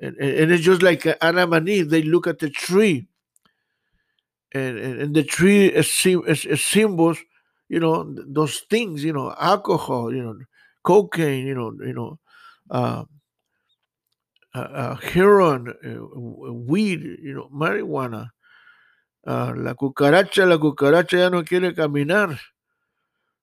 And, 0.00 0.16
and, 0.16 0.30
and 0.30 0.52
it's 0.52 0.64
just 0.64 0.82
like 0.82 1.06
Adam 1.20 1.52
and 1.52 1.68
Eve, 1.68 1.90
they 1.90 2.02
look 2.02 2.26
at 2.26 2.38
the 2.38 2.48
tree. 2.48 3.06
And, 4.52 4.78
and, 4.78 5.00
and 5.00 5.14
the 5.14 5.24
tree 5.24 5.66
is, 5.66 6.06
is, 6.06 6.46
is 6.46 6.64
symbols, 6.64 7.18
you 7.68 7.78
know, 7.78 8.14
those 8.26 8.60
things, 8.70 9.04
you 9.04 9.12
know, 9.12 9.34
alcohol, 9.38 10.14
you 10.14 10.22
know, 10.22 10.38
cocaine, 10.82 11.46
you 11.46 11.54
know, 11.54 11.72
you 11.84 11.92
know, 11.92 12.18
uh, 12.70 13.04
uh, 14.54 14.58
uh, 14.58 14.94
heroin, 14.94 15.68
uh, 15.68 16.50
weed, 16.50 17.02
you 17.02 17.34
know, 17.34 17.50
marijuana. 17.52 18.30
Uh, 19.26 19.52
la 19.56 19.74
cucaracha, 19.74 20.46
la 20.46 20.56
cucaracha 20.56 21.18
ya 21.18 21.28
no 21.28 21.44
quiere 21.44 21.74
caminar. 21.74 22.38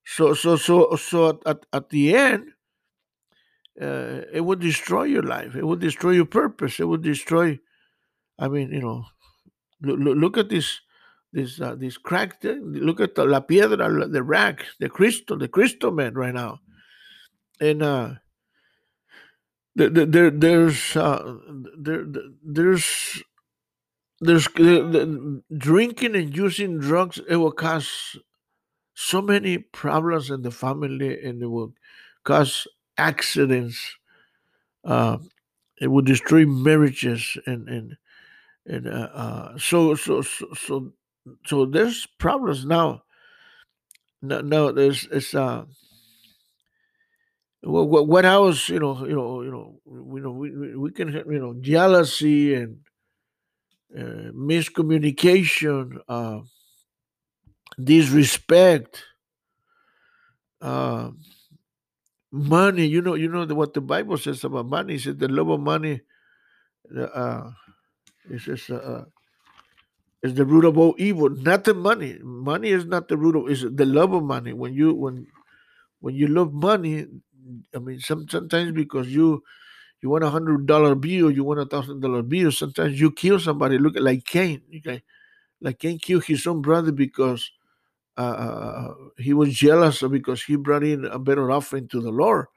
So, 0.05 0.33
so, 0.33 0.55
so, 0.55 0.95
so 0.95 1.39
at, 1.45 1.65
at 1.71 1.89
the 1.89 2.15
end, 2.15 2.49
uh, 3.81 4.21
it 4.33 4.41
would 4.41 4.59
destroy 4.59 5.03
your 5.03 5.23
life. 5.23 5.55
It 5.55 5.65
would 5.65 5.79
destroy 5.79 6.11
your 6.11 6.25
purpose. 6.25 6.79
It 6.79 6.87
would 6.87 7.01
destroy. 7.01 7.59
I 8.37 8.47
mean, 8.47 8.71
you 8.71 8.81
know, 8.81 9.05
look, 9.81 10.17
look 10.17 10.37
at 10.37 10.49
this, 10.49 10.81
this, 11.31 11.61
uh, 11.61 11.75
this 11.75 11.97
crack. 11.97 12.43
Look 12.43 12.99
at 12.99 13.15
the, 13.15 13.25
la 13.25 13.39
piedra, 13.39 14.07
the 14.07 14.23
rack, 14.23 14.65
the 14.79 14.89
crystal, 14.89 15.37
the 15.37 15.47
crystal 15.47 15.91
man 15.91 16.13
right 16.13 16.33
now, 16.33 16.59
and 17.61 17.83
uh, 17.83 18.09
there, 19.75 19.89
there 19.89 20.31
there's, 20.31 20.95
uh, 20.95 21.37
there, 21.77 22.05
there's, 22.43 23.23
there's 24.19 24.47
the, 24.55 24.83
the, 24.83 25.43
drinking 25.55 26.15
and 26.15 26.35
using 26.35 26.79
drugs. 26.79 27.19
It 27.29 27.37
will 27.37 27.51
cause 27.51 28.17
so 29.01 29.21
many 29.21 29.57
problems 29.57 30.29
in 30.29 30.41
the 30.43 30.51
family, 30.51 31.21
and 31.23 31.41
it 31.41 31.47
will 31.47 31.73
cause 32.23 32.67
accidents. 32.97 33.97
Uh, 34.83 35.17
it 35.79 35.87
would 35.87 36.05
destroy 36.05 36.45
marriages, 36.45 37.37
and 37.47 37.67
and 37.69 37.97
and 38.65 38.87
uh, 38.87 39.09
uh, 39.13 39.57
so, 39.57 39.95
so 39.95 40.21
so 40.21 40.45
so 40.55 40.93
so 41.45 41.65
there's 41.65 42.07
problems 42.19 42.65
now. 42.65 43.03
No, 44.21 44.41
no 44.41 44.71
there's 44.71 45.07
it's 45.11 45.33
uh. 45.33 45.65
What, 47.63 48.07
what 48.07 48.25
else? 48.25 48.69
You 48.69 48.79
know, 48.79 49.05
you 49.05 49.13
know, 49.13 49.41
you 49.43 49.51
know, 49.51 49.79
you 49.85 50.19
know, 50.19 50.31
we, 50.31 50.75
we 50.75 50.91
can, 50.91 51.09
you 51.13 51.39
know, 51.39 51.53
jealousy 51.61 52.55
and 52.55 52.79
uh, 53.97 54.31
miscommunication, 54.33 55.99
uh, 56.07 56.39
disrespect, 57.83 59.03
uh, 60.61 61.11
money. 62.31 62.85
You 62.85 63.01
know, 63.01 63.15
you 63.15 63.29
know 63.29 63.45
what 63.55 63.73
the 63.73 63.81
Bible 63.81 64.17
says 64.17 64.43
about 64.43 64.67
money. 64.67 64.95
It 64.95 65.01
says 65.01 65.17
the 65.17 65.27
love 65.27 65.49
of 65.49 65.59
money 65.61 66.01
uh, 66.97 67.51
it 68.29 68.41
says 68.41 68.69
uh, 68.69 69.05
is 70.23 70.35
the 70.35 70.45
root 70.45 70.65
of 70.65 70.77
all 70.77 70.95
evil. 70.97 71.29
Not 71.29 71.63
the 71.65 71.73
money. 71.73 72.19
Money 72.21 72.69
is 72.69 72.85
not 72.85 73.07
the 73.07 73.17
root 73.17 73.35
of. 73.35 73.49
Is 73.49 73.63
the 73.63 73.85
love 73.85 74.13
of 74.13 74.23
money. 74.23 74.53
When 74.53 74.73
you 74.73 74.93
when 74.93 75.27
when 76.01 76.15
you 76.15 76.27
love 76.27 76.53
money, 76.53 77.07
I 77.75 77.79
mean, 77.79 77.99
some 77.99 78.27
sometimes 78.29 78.73
because 78.73 79.07
you 79.09 79.43
you 80.01 80.09
want 80.09 80.23
a 80.23 80.29
hundred 80.29 80.65
dollar 80.67 80.95
bill, 80.95 81.31
you 81.31 81.43
want 81.43 81.59
a 81.61 81.65
thousand 81.65 82.01
dollar 82.01 82.23
bill. 82.23 82.51
Sometimes 82.51 82.99
you 82.99 83.11
kill 83.11 83.39
somebody. 83.39 83.77
Look 83.77 83.95
like 83.97 84.25
Cain. 84.25 84.61
Okay, 84.77 85.03
like 85.61 85.79
Cain 85.79 85.99
killed 85.99 86.25
his 86.25 86.47
own 86.47 86.61
brother 86.61 86.91
because 86.91 87.51
uh, 88.21 88.93
he 89.17 89.33
was 89.33 89.53
jealous 89.53 90.01
because 90.01 90.43
he 90.43 90.55
brought 90.55 90.83
in 90.83 91.05
a 91.05 91.19
better 91.19 91.51
offering 91.51 91.87
to 91.89 92.01
the 92.01 92.11
Lord. 92.11 92.47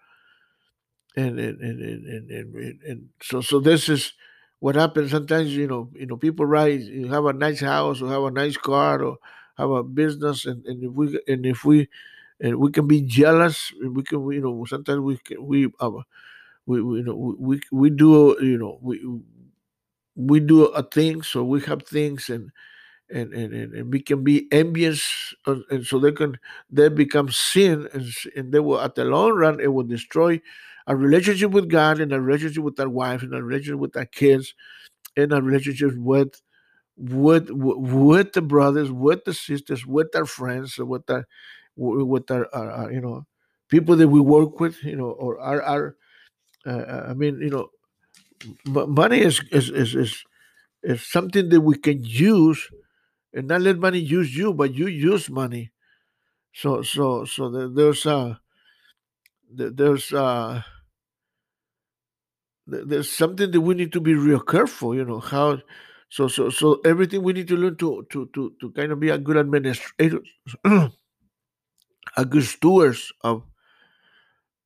And 1.16 1.38
and 1.38 1.60
and 1.60 1.80
and, 1.80 2.30
and, 2.30 2.54
and, 2.54 2.82
and 2.82 3.08
so 3.22 3.40
so 3.40 3.60
this 3.60 3.88
is 3.88 4.12
what 4.58 4.74
happens 4.74 5.12
sometimes. 5.12 5.54
You 5.54 5.68
know, 5.68 5.90
you 5.94 6.06
know, 6.06 6.16
people 6.16 6.44
write, 6.44 6.80
you 6.80 7.08
have 7.08 7.26
a 7.26 7.32
nice 7.32 7.60
house 7.60 8.02
or 8.02 8.08
have 8.08 8.24
a 8.24 8.30
nice 8.30 8.56
car 8.56 9.02
or 9.02 9.18
have 9.56 9.70
a 9.70 9.84
business, 9.84 10.46
and, 10.46 10.64
and 10.66 10.82
if 10.82 10.92
we 10.92 11.20
and 11.28 11.46
if 11.46 11.64
we 11.64 11.88
and 12.40 12.56
we 12.56 12.72
can 12.72 12.88
be 12.88 13.00
jealous, 13.02 13.72
we 13.80 14.02
can 14.02 14.26
you 14.32 14.40
know 14.40 14.64
sometimes 14.64 15.00
we 15.00 15.18
can, 15.18 15.46
we 15.46 15.70
uh, 15.78 15.90
we, 16.66 16.82
we 16.82 16.98
you 16.98 17.04
know 17.04 17.36
we 17.38 17.60
we 17.70 17.90
do 17.90 18.36
you 18.40 18.58
know 18.58 18.78
we 18.82 19.00
we 20.16 20.40
do 20.40 20.64
a 20.66 20.82
thing 20.82 21.22
so 21.22 21.44
we 21.44 21.60
have 21.62 21.82
things 21.82 22.28
and 22.28 22.50
and, 23.10 23.32
and, 23.34 23.52
and, 23.52 23.92
we 23.92 24.00
can 24.00 24.24
be 24.24 24.46
envious 24.50 25.34
and 25.46 25.86
so 25.86 25.98
they 25.98 26.12
can 26.12 26.38
they 26.70 26.88
become 26.88 27.30
sin 27.30 27.88
and, 27.92 28.10
and 28.34 28.52
they 28.52 28.60
will 28.60 28.80
at 28.80 28.94
the 28.94 29.04
long 29.04 29.32
run 29.32 29.60
it 29.60 29.72
will 29.72 29.84
destroy 29.84 30.40
a 30.86 30.96
relationship 30.96 31.50
with 31.50 31.68
god 31.68 32.00
and 32.00 32.12
a 32.12 32.20
relationship 32.20 32.62
with 32.62 32.80
our 32.80 32.88
wife 32.88 33.22
and 33.22 33.34
a 33.34 33.42
relationship 33.42 33.78
with 33.78 33.96
our 33.96 34.06
kids 34.06 34.54
and 35.16 35.32
a 35.32 35.42
relationship 35.42 35.94
with 35.96 36.40
with 36.96 37.50
with 37.50 38.32
the 38.32 38.42
brothers 38.42 38.90
with 38.90 39.24
the 39.24 39.34
sisters 39.34 39.86
with 39.86 40.14
our 40.14 40.26
friends 40.26 40.78
with 40.78 41.08
our 41.10 41.26
with 41.76 42.30
our, 42.30 42.48
our, 42.54 42.70
our 42.70 42.92
you 42.92 43.00
know 43.00 43.26
people 43.68 43.96
that 43.96 44.08
we 44.08 44.20
work 44.20 44.60
with 44.60 44.82
you 44.82 44.96
know 44.96 45.10
or 45.10 45.38
our 45.40 45.62
our 45.62 45.96
uh, 46.66 46.70
uh 46.70 47.06
i 47.10 47.14
mean 47.14 47.38
you 47.40 47.50
know 47.50 47.68
money 48.66 49.20
is 49.20 49.42
is, 49.50 49.70
is 49.70 49.94
is 49.94 50.24
is 50.82 51.06
something 51.06 51.48
that 51.48 51.60
we 51.60 51.76
can 51.76 52.02
use 52.02 52.68
and 53.34 53.48
not 53.48 53.62
let 53.62 53.78
money 53.78 53.98
use 53.98 54.36
you, 54.36 54.54
but 54.54 54.74
you 54.74 54.86
use 54.86 55.28
money. 55.28 55.72
So 56.54 56.82
so 56.82 57.24
so 57.24 57.68
there's 57.68 58.06
uh 58.06 58.36
there's 59.50 60.12
uh 60.12 60.62
there's 62.66 63.10
something 63.10 63.50
that 63.50 63.60
we 63.60 63.74
need 63.74 63.92
to 63.92 64.00
be 64.00 64.14
real 64.14 64.40
careful, 64.40 64.94
you 64.94 65.04
know, 65.04 65.20
how 65.20 65.60
so 66.08 66.28
so 66.28 66.48
so 66.48 66.80
everything 66.84 67.22
we 67.22 67.32
need 67.32 67.48
to 67.48 67.56
learn 67.56 67.76
to 67.76 68.06
to 68.10 68.30
to, 68.34 68.54
to 68.60 68.70
kind 68.70 68.92
of 68.92 69.00
be 69.00 69.10
a 69.10 69.18
good 69.18 69.36
administrator 69.36 70.20
a 70.64 72.24
good 72.24 72.44
stewards 72.44 73.12
of 73.22 73.42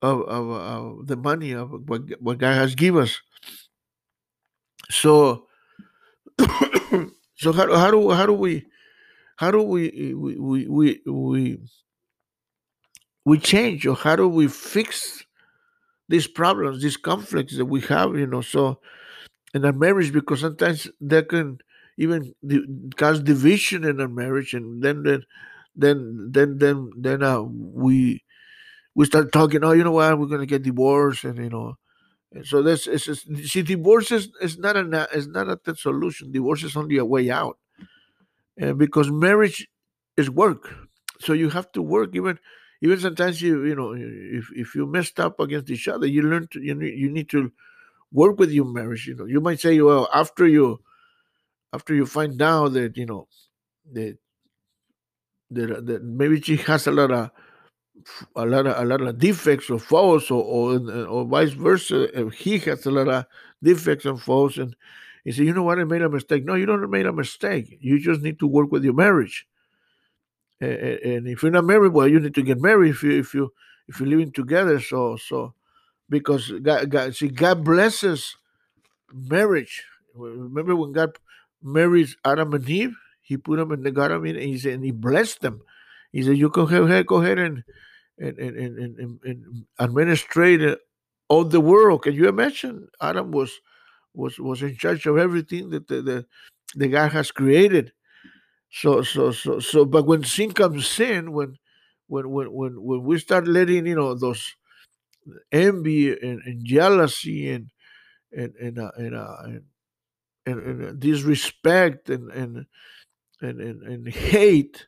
of, 0.02 0.20
of, 0.22 0.50
of 0.50 1.06
the 1.06 1.16
money 1.16 1.52
of 1.52 1.70
what, 1.88 2.02
what 2.20 2.38
God 2.38 2.54
has 2.54 2.74
given 2.74 3.02
us. 3.02 3.20
So 4.90 5.46
so 7.38 7.52
how, 7.52 7.74
how 7.76 7.90
do 7.90 8.10
how 8.10 8.26
do 8.26 8.32
we 8.34 8.66
how 9.36 9.50
do 9.50 9.62
we 9.62 10.14
we 10.14 10.68
we 10.68 11.00
we 11.06 11.58
we, 13.24 13.38
change 13.38 13.86
or 13.86 13.94
how 13.94 14.16
do 14.16 14.28
we 14.28 14.48
fix 14.48 15.24
these 16.08 16.26
problems, 16.26 16.82
these 16.82 16.96
conflicts 16.96 17.56
that 17.56 17.66
we 17.66 17.80
have, 17.82 18.16
you 18.16 18.26
know, 18.26 18.40
so 18.40 18.80
in 19.54 19.64
a 19.64 19.72
marriage 19.72 20.12
because 20.12 20.40
sometimes 20.40 20.88
that 21.00 21.28
can 21.28 21.58
even 21.98 22.34
cause 22.96 23.20
division 23.22 23.84
in 23.84 24.00
a 24.00 24.08
marriage 24.08 24.54
and 24.54 24.82
then 24.82 25.02
then 25.04 25.22
then 25.76 26.30
then 26.32 26.58
then 26.58 26.90
then 26.96 27.22
uh, 27.22 27.40
we 27.42 28.22
we 28.94 29.06
start 29.06 29.32
talking 29.32 29.64
oh 29.64 29.72
you 29.72 29.84
know 29.84 29.92
what? 29.92 30.18
We're 30.18 30.26
gonna 30.26 30.46
get 30.46 30.62
divorced 30.64 31.24
and 31.24 31.38
you 31.38 31.50
know 31.50 31.76
so 32.44 32.62
this 32.62 32.86
is 32.86 33.26
see 33.50 33.62
divorce 33.62 34.10
is, 34.10 34.28
is 34.40 34.58
not 34.58 34.76
a 34.76 35.08
is 35.14 35.28
not 35.28 35.48
a 35.48 35.76
solution. 35.76 36.30
Divorce 36.30 36.62
is 36.62 36.76
only 36.76 36.98
a 36.98 37.04
way 37.04 37.30
out. 37.30 37.58
And 38.56 38.78
because 38.78 39.10
marriage 39.10 39.68
is 40.16 40.28
work. 40.28 40.74
So 41.20 41.32
you 41.32 41.48
have 41.50 41.72
to 41.72 41.82
work. 41.82 42.14
Even 42.14 42.38
even 42.82 43.00
sometimes 43.00 43.40
you 43.40 43.64
you 43.64 43.74
know 43.74 43.94
if, 43.94 44.46
if 44.54 44.74
you 44.74 44.86
messed 44.86 45.18
up 45.18 45.40
against 45.40 45.70
each 45.70 45.88
other 45.88 46.06
you 46.06 46.22
learn 46.22 46.48
to 46.52 46.60
you 46.62 46.74
need, 46.74 46.98
you 46.98 47.10
need 47.10 47.28
to 47.30 47.50
work 48.12 48.38
with 48.38 48.50
your 48.50 48.66
marriage 48.66 49.06
you 49.06 49.14
know. 49.14 49.24
You 49.24 49.40
might 49.40 49.60
say 49.60 49.80
well 49.80 50.08
after 50.12 50.46
you 50.46 50.80
after 51.72 51.94
you 51.94 52.06
find 52.06 52.40
out 52.42 52.74
that 52.74 52.96
you 52.96 53.06
know 53.06 53.26
that 53.92 54.18
that, 55.50 55.86
that 55.86 56.04
maybe 56.04 56.40
she 56.40 56.56
has 56.56 56.86
a 56.86 56.92
lot 56.92 57.10
of 57.10 57.30
a 58.36 58.46
lot 58.46 58.66
of 58.66 58.76
a 58.80 58.84
lot 58.84 59.00
of 59.00 59.18
defects 59.18 59.70
or 59.70 59.78
faults 59.78 60.30
or 60.30 60.42
or, 60.42 60.80
or 61.06 61.24
vice 61.24 61.52
versa 61.52 62.08
if 62.18 62.34
he 62.34 62.58
has 62.58 62.86
a 62.86 62.90
lot 62.90 63.08
of 63.08 63.24
defects 63.62 64.04
and 64.04 64.20
faults 64.20 64.56
and 64.56 64.74
he 65.24 65.32
said 65.32 65.46
you 65.46 65.52
know 65.52 65.62
what? 65.62 65.78
I 65.78 65.84
made 65.84 66.02
a 66.02 66.08
mistake. 66.08 66.44
No 66.44 66.54
you 66.54 66.66
don't 66.66 66.88
make 66.90 67.04
a 67.04 67.12
mistake. 67.12 67.76
You 67.80 67.98
just 68.00 68.22
need 68.22 68.38
to 68.38 68.46
work 68.46 68.72
with 68.72 68.84
your 68.84 68.94
marriage. 68.94 69.46
And, 70.60 70.72
and 70.72 71.28
if 71.28 71.42
you're 71.42 71.52
not 71.52 71.64
married 71.64 71.92
well 71.92 72.08
you 72.08 72.18
need 72.20 72.34
to 72.34 72.42
get 72.42 72.60
married 72.60 72.90
if 72.90 73.02
you 73.02 73.18
if 73.18 73.34
you 73.34 73.52
if 73.88 74.00
you're 74.00 74.08
living 74.08 74.32
together. 74.32 74.80
So 74.80 75.16
so 75.16 75.54
because 76.08 76.50
god, 76.62 76.90
god 76.90 77.14
see 77.14 77.28
god 77.28 77.64
blesses 77.64 78.36
marriage. 79.12 79.84
Remember 80.14 80.74
when 80.74 80.92
god 80.92 81.18
marries 81.62 82.16
adam 82.24 82.54
and 82.54 82.68
eve? 82.68 82.96
He 83.20 83.36
put 83.36 83.56
them 83.58 83.72
in 83.72 83.82
the 83.82 83.90
garden 83.90 84.24
and 84.26 84.38
he 84.38 84.58
said 84.58 84.74
and 84.74 84.84
he 84.84 84.90
blessed 84.90 85.42
them. 85.42 85.60
He 86.12 86.22
said 86.22 86.38
you 86.38 86.48
go 86.48 86.62
ahead 86.62 87.06
go 87.06 87.20
ahead 87.20 87.38
and 87.38 87.64
and 88.18 88.38
and, 88.38 88.56
and, 88.56 88.98
and, 88.98 89.20
and 89.24 89.64
administrate 89.80 90.78
all 91.28 91.44
the 91.44 91.60
world 91.60 92.02
can 92.02 92.14
you 92.14 92.28
imagine 92.28 92.88
adam 93.00 93.30
was 93.30 93.52
was 94.14 94.38
was 94.38 94.62
in 94.62 94.76
charge 94.76 95.06
of 95.06 95.18
everything 95.18 95.70
that 95.70 95.86
the, 95.88 96.02
the, 96.02 96.26
the 96.74 96.88
god 96.88 97.12
has 97.12 97.30
created 97.30 97.92
so 98.70 99.02
so 99.02 99.30
so 99.32 99.60
so 99.60 99.84
but 99.84 100.06
when 100.06 100.24
sin 100.24 100.52
comes 100.52 101.00
in 101.00 101.32
when 101.32 101.56
when 102.08 102.28
when 102.30 102.52
when, 102.52 102.82
when 102.82 103.02
we 103.02 103.18
start 103.18 103.46
letting 103.46 103.86
you 103.86 103.94
know 103.94 104.14
those 104.14 104.54
envy 105.52 106.10
and, 106.10 106.40
and 106.44 106.64
jealousy 106.64 107.50
and 107.50 107.70
and 108.36 108.54
and 108.56 108.78
uh, 108.78 108.90
and, 108.96 109.14
uh, 109.14 109.36
and, 109.44 109.62
and, 110.46 110.82
and 110.82 111.00
disrespect 111.00 112.10
and 112.10 112.30
and, 112.30 112.66
and, 113.40 113.82
and 113.82 114.08
hate 114.08 114.86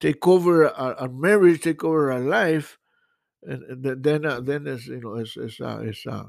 take 0.00 0.26
over 0.26 0.68
our, 0.68 0.94
our, 0.94 1.08
marriage, 1.08 1.62
take 1.62 1.84
over 1.84 2.12
our 2.12 2.20
life, 2.20 2.78
and, 3.42 3.62
and 3.84 4.02
then 4.02 4.26
uh, 4.26 4.40
then 4.40 4.66
as 4.66 4.86
you 4.86 5.00
know, 5.00 5.14
as 5.14 5.36
as 5.36 5.60
uh, 5.60 5.78
as 5.78 6.02
uh, 6.08 6.24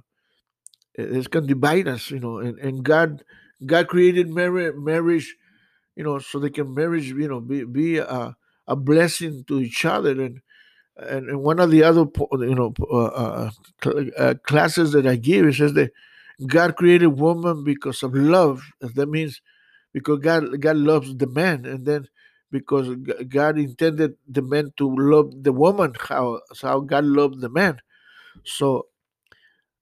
it's 0.95 1.27
gonna 1.27 1.47
divide 1.47 1.87
us, 1.87 2.11
you 2.11 2.19
know, 2.19 2.39
and, 2.39 2.57
and 2.59 2.83
God 2.83 3.23
God 3.65 3.87
created 3.87 4.29
marriage 4.29 4.75
marriage, 4.75 5.35
you 5.95 6.03
know, 6.03 6.19
so 6.19 6.39
they 6.39 6.49
can 6.49 6.73
marriage, 6.73 7.07
you 7.07 7.27
know, 7.27 7.39
be 7.39 7.63
be 7.63 7.97
a, 7.97 8.35
a 8.67 8.75
blessing 8.75 9.43
to 9.47 9.59
each 9.59 9.85
other 9.85 10.21
and. 10.21 10.41
And, 10.99 11.29
and 11.29 11.43
one 11.43 11.59
of 11.59 11.69
the 11.69 11.83
other, 11.83 12.05
you 12.31 12.55
know, 12.55 12.73
uh, 12.91 13.51
uh, 14.17 14.33
classes 14.47 14.93
that 14.93 15.05
I 15.05 15.15
give, 15.15 15.45
it 15.45 15.53
says 15.53 15.73
that 15.73 15.91
God 16.47 16.75
created 16.75 17.19
woman 17.19 17.63
because 17.63 18.01
of 18.01 18.15
love. 18.15 18.63
That 18.81 19.07
means 19.07 19.39
because 19.93 20.19
God 20.19 20.59
God 20.59 20.77
loves 20.77 21.15
the 21.15 21.27
man, 21.27 21.65
and 21.65 21.85
then 21.85 22.07
because 22.51 22.95
God 23.27 23.57
intended 23.57 24.15
the 24.27 24.41
man 24.41 24.71
to 24.77 24.95
love 24.95 25.31
the 25.43 25.51
woman 25.51 25.93
how 25.99 26.41
how 26.61 26.79
God 26.79 27.05
loved 27.05 27.41
the 27.41 27.49
man. 27.49 27.79
So 28.45 28.87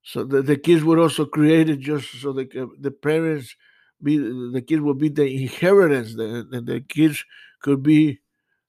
so 0.03 0.23
the, 0.23 0.41
the 0.41 0.57
kids 0.57 0.83
were 0.83 0.99
also 0.99 1.25
created 1.25 1.81
just 1.81 2.21
so 2.21 2.33
the 2.33 2.69
the 2.79 2.91
parents 2.91 3.55
be 4.01 4.17
the 4.17 4.61
kids 4.61 4.81
will 4.81 4.93
be 4.93 5.09
the 5.09 5.25
inheritance. 5.25 6.15
The, 6.15 6.45
the, 6.49 6.61
the 6.61 6.81
kids 6.81 7.23
could 7.61 7.81
be 7.81 8.19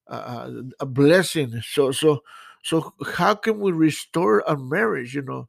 a, 0.06 0.62
a 0.80 0.86
blessing. 0.86 1.60
So 1.62 1.92
so 1.92 2.22
so 2.62 2.94
how 3.14 3.34
can 3.34 3.60
we 3.60 3.72
restore 3.72 4.40
a 4.46 4.56
marriage? 4.56 5.14
You 5.14 5.22
know, 5.22 5.48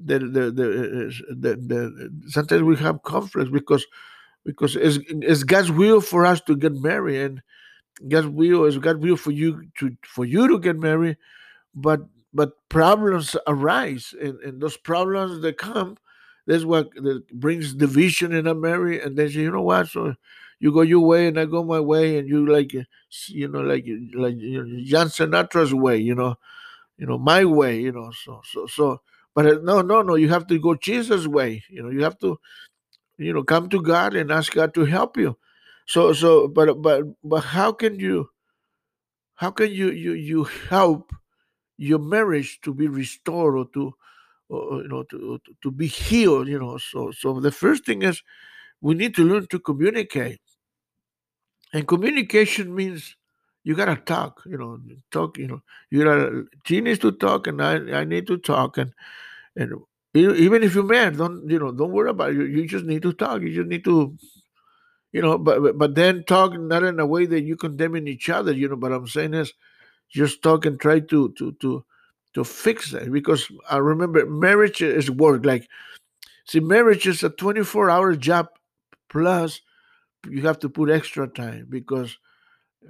the 0.00 0.18
the 0.18 0.50
the, 0.50 0.66
uh, 0.68 1.34
the, 1.34 1.56
the 1.56 2.30
sometimes 2.30 2.62
we 2.62 2.76
have 2.76 3.02
conflicts 3.02 3.50
because 3.50 3.86
because 4.44 4.76
it's, 4.76 4.98
it's 5.08 5.44
God's 5.44 5.70
will 5.70 6.00
for 6.00 6.26
us 6.26 6.40
to 6.42 6.56
get 6.56 6.74
married 6.74 7.20
and 7.20 7.42
God's 8.08 8.28
will 8.28 8.64
is 8.64 8.78
God's 8.78 9.00
will 9.00 9.16
for 9.16 9.30
you 9.30 9.68
to 9.78 9.96
for 10.06 10.24
you 10.24 10.48
to 10.48 10.58
get 10.58 10.78
married, 10.78 11.16
but 11.74 12.00
but 12.34 12.52
problems 12.68 13.36
arise, 13.46 14.14
and, 14.20 14.38
and 14.40 14.60
those 14.60 14.76
problems 14.76 15.42
that 15.42 15.58
come, 15.58 15.96
that's 16.46 16.64
what 16.64 16.90
that 16.94 17.28
brings 17.32 17.74
division 17.74 18.32
in 18.32 18.46
a 18.46 18.54
marriage, 18.54 19.02
and 19.04 19.16
they 19.16 19.28
say, 19.28 19.40
you 19.40 19.50
know 19.50 19.62
what, 19.62 19.88
so 19.88 20.14
you 20.58 20.72
go 20.72 20.80
your 20.80 21.00
way 21.00 21.26
and 21.26 21.38
I 21.38 21.44
go 21.44 21.62
my 21.62 21.80
way, 21.80 22.18
and 22.18 22.28
you 22.28 22.46
like 22.46 22.72
you 23.28 23.48
know 23.48 23.60
like 23.60 23.84
like 24.14 24.36
you 24.38 24.64
know, 24.64 24.84
John 24.84 25.08
Sinatra's 25.08 25.74
way, 25.74 25.98
you 25.98 26.14
know, 26.14 26.36
you 26.98 27.06
know 27.06 27.18
my 27.18 27.44
way, 27.44 27.80
you 27.80 27.92
know, 27.92 28.10
so 28.24 28.40
so 28.44 28.66
so. 28.66 29.00
But 29.34 29.46
uh, 29.46 29.58
no, 29.62 29.80
no, 29.80 30.02
no. 30.02 30.14
You 30.14 30.28
have 30.28 30.46
to 30.48 30.58
go 30.58 30.74
Jesus' 30.74 31.26
way. 31.26 31.64
You 31.70 31.82
know, 31.82 31.88
you 31.88 32.02
have 32.04 32.18
to, 32.18 32.38
you 33.22 33.32
know, 33.32 33.42
come 33.44 33.68
to 33.70 33.80
God 33.82 34.14
and 34.14 34.30
ask 34.32 34.52
God 34.54 34.74
to 34.74 34.84
help 34.84 35.16
you. 35.16 35.36
So 35.86 36.12
so 36.12 36.48
but 36.48 36.82
but 36.82 37.04
but 37.24 37.40
how 37.40 37.72
can 37.72 37.98
you 37.98 38.28
how 39.34 39.50
can 39.50 39.70
you 39.72 39.90
you 39.90 40.12
you 40.12 40.44
help 40.44 41.12
your 41.78 41.98
marriage 41.98 42.60
to 42.62 42.74
be 42.74 42.88
restored 42.88 43.56
or 43.56 43.66
to 43.74 43.94
or, 44.48 44.82
you 44.82 44.88
know 44.88 45.02
to, 45.04 45.40
to 45.62 45.70
be 45.70 45.86
healed 45.86 46.48
you 46.48 46.58
know? 46.58 46.78
So 46.78 47.12
so 47.12 47.40
the 47.40 47.52
first 47.52 47.86
thing 47.86 48.02
is 48.02 48.22
we 48.80 48.94
need 48.94 49.14
to 49.16 49.24
learn 49.24 49.46
to 49.48 49.58
communicate. 49.60 50.40
And 51.72 51.86
communication 51.88 52.74
means 52.74 53.16
you 53.64 53.74
gotta 53.74 53.96
talk 53.96 54.42
you 54.46 54.58
know 54.58 54.78
talk 55.10 55.38
you 55.38 55.46
know 55.46 55.62
you 55.90 56.04
gotta 56.04 56.44
she 56.66 56.80
needs 56.80 56.98
to 57.00 57.12
talk 57.12 57.46
and 57.46 57.62
i 57.62 57.74
i 58.00 58.04
need 58.04 58.26
to 58.26 58.36
talk 58.36 58.76
and 58.78 58.92
and 59.56 59.72
even 60.14 60.62
if 60.62 60.74
you're 60.74 60.84
mad 60.84 61.16
don't 61.16 61.48
you 61.50 61.58
know 61.58 61.72
don't 61.72 61.92
worry 61.92 62.10
about 62.10 62.30
it 62.30 62.36
you, 62.36 62.44
you 62.44 62.66
just 62.66 62.84
need 62.84 63.02
to 63.02 63.12
talk 63.12 63.40
you 63.42 63.54
just 63.54 63.68
need 63.68 63.84
to 63.84 64.16
you 65.12 65.20
know, 65.20 65.38
but 65.38 65.78
but 65.78 65.94
then 65.94 66.24
talk 66.24 66.58
not 66.58 66.82
in 66.82 66.98
a 66.98 67.06
way 67.06 67.26
that 67.26 67.42
you 67.42 67.56
condemning 67.56 68.08
each 68.08 68.30
other, 68.30 68.52
you 68.52 68.68
know. 68.68 68.76
But 68.76 68.92
I'm 68.92 69.06
saying 69.06 69.34
is 69.34 69.52
just 70.10 70.42
talk 70.42 70.64
and 70.64 70.80
try 70.80 71.00
to 71.00 71.28
to 71.32 71.52
to 71.52 71.84
to 72.34 72.44
fix 72.44 72.94
it 72.94 73.12
because 73.12 73.46
I 73.68 73.76
remember 73.76 74.24
marriage 74.26 74.80
is 74.80 75.10
work. 75.10 75.44
Like, 75.44 75.68
see, 76.46 76.60
marriage 76.60 77.06
is 77.06 77.22
a 77.22 77.28
24 77.28 77.90
hour 77.90 78.16
job 78.16 78.48
plus 79.10 79.60
you 80.30 80.42
have 80.42 80.58
to 80.60 80.70
put 80.70 80.90
extra 80.90 81.28
time 81.28 81.66
because 81.68 82.16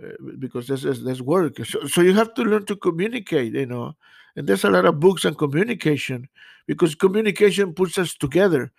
uh, 0.02 0.12
because 0.38 0.68
this 0.68 0.85
is 0.85 1.02
this 1.02 1.20
work. 1.20 1.56
So, 1.66 1.87
so 1.87 2.02
you 2.02 2.14
have 2.14 2.35
to 2.35 2.42
learn 2.42 2.66
to 2.66 2.76
communicate, 2.76 3.54
you 3.54 3.66
know. 3.66 3.94
And 4.36 4.46
there's 4.46 4.64
a 4.64 4.70
lot 4.70 4.86
of 4.86 5.00
books 5.00 5.24
on 5.24 5.34
communication 5.34 6.28
because 6.66 6.94
communication 6.94 7.74
puts 7.74 7.98
us 7.98 8.14
together, 8.14 8.72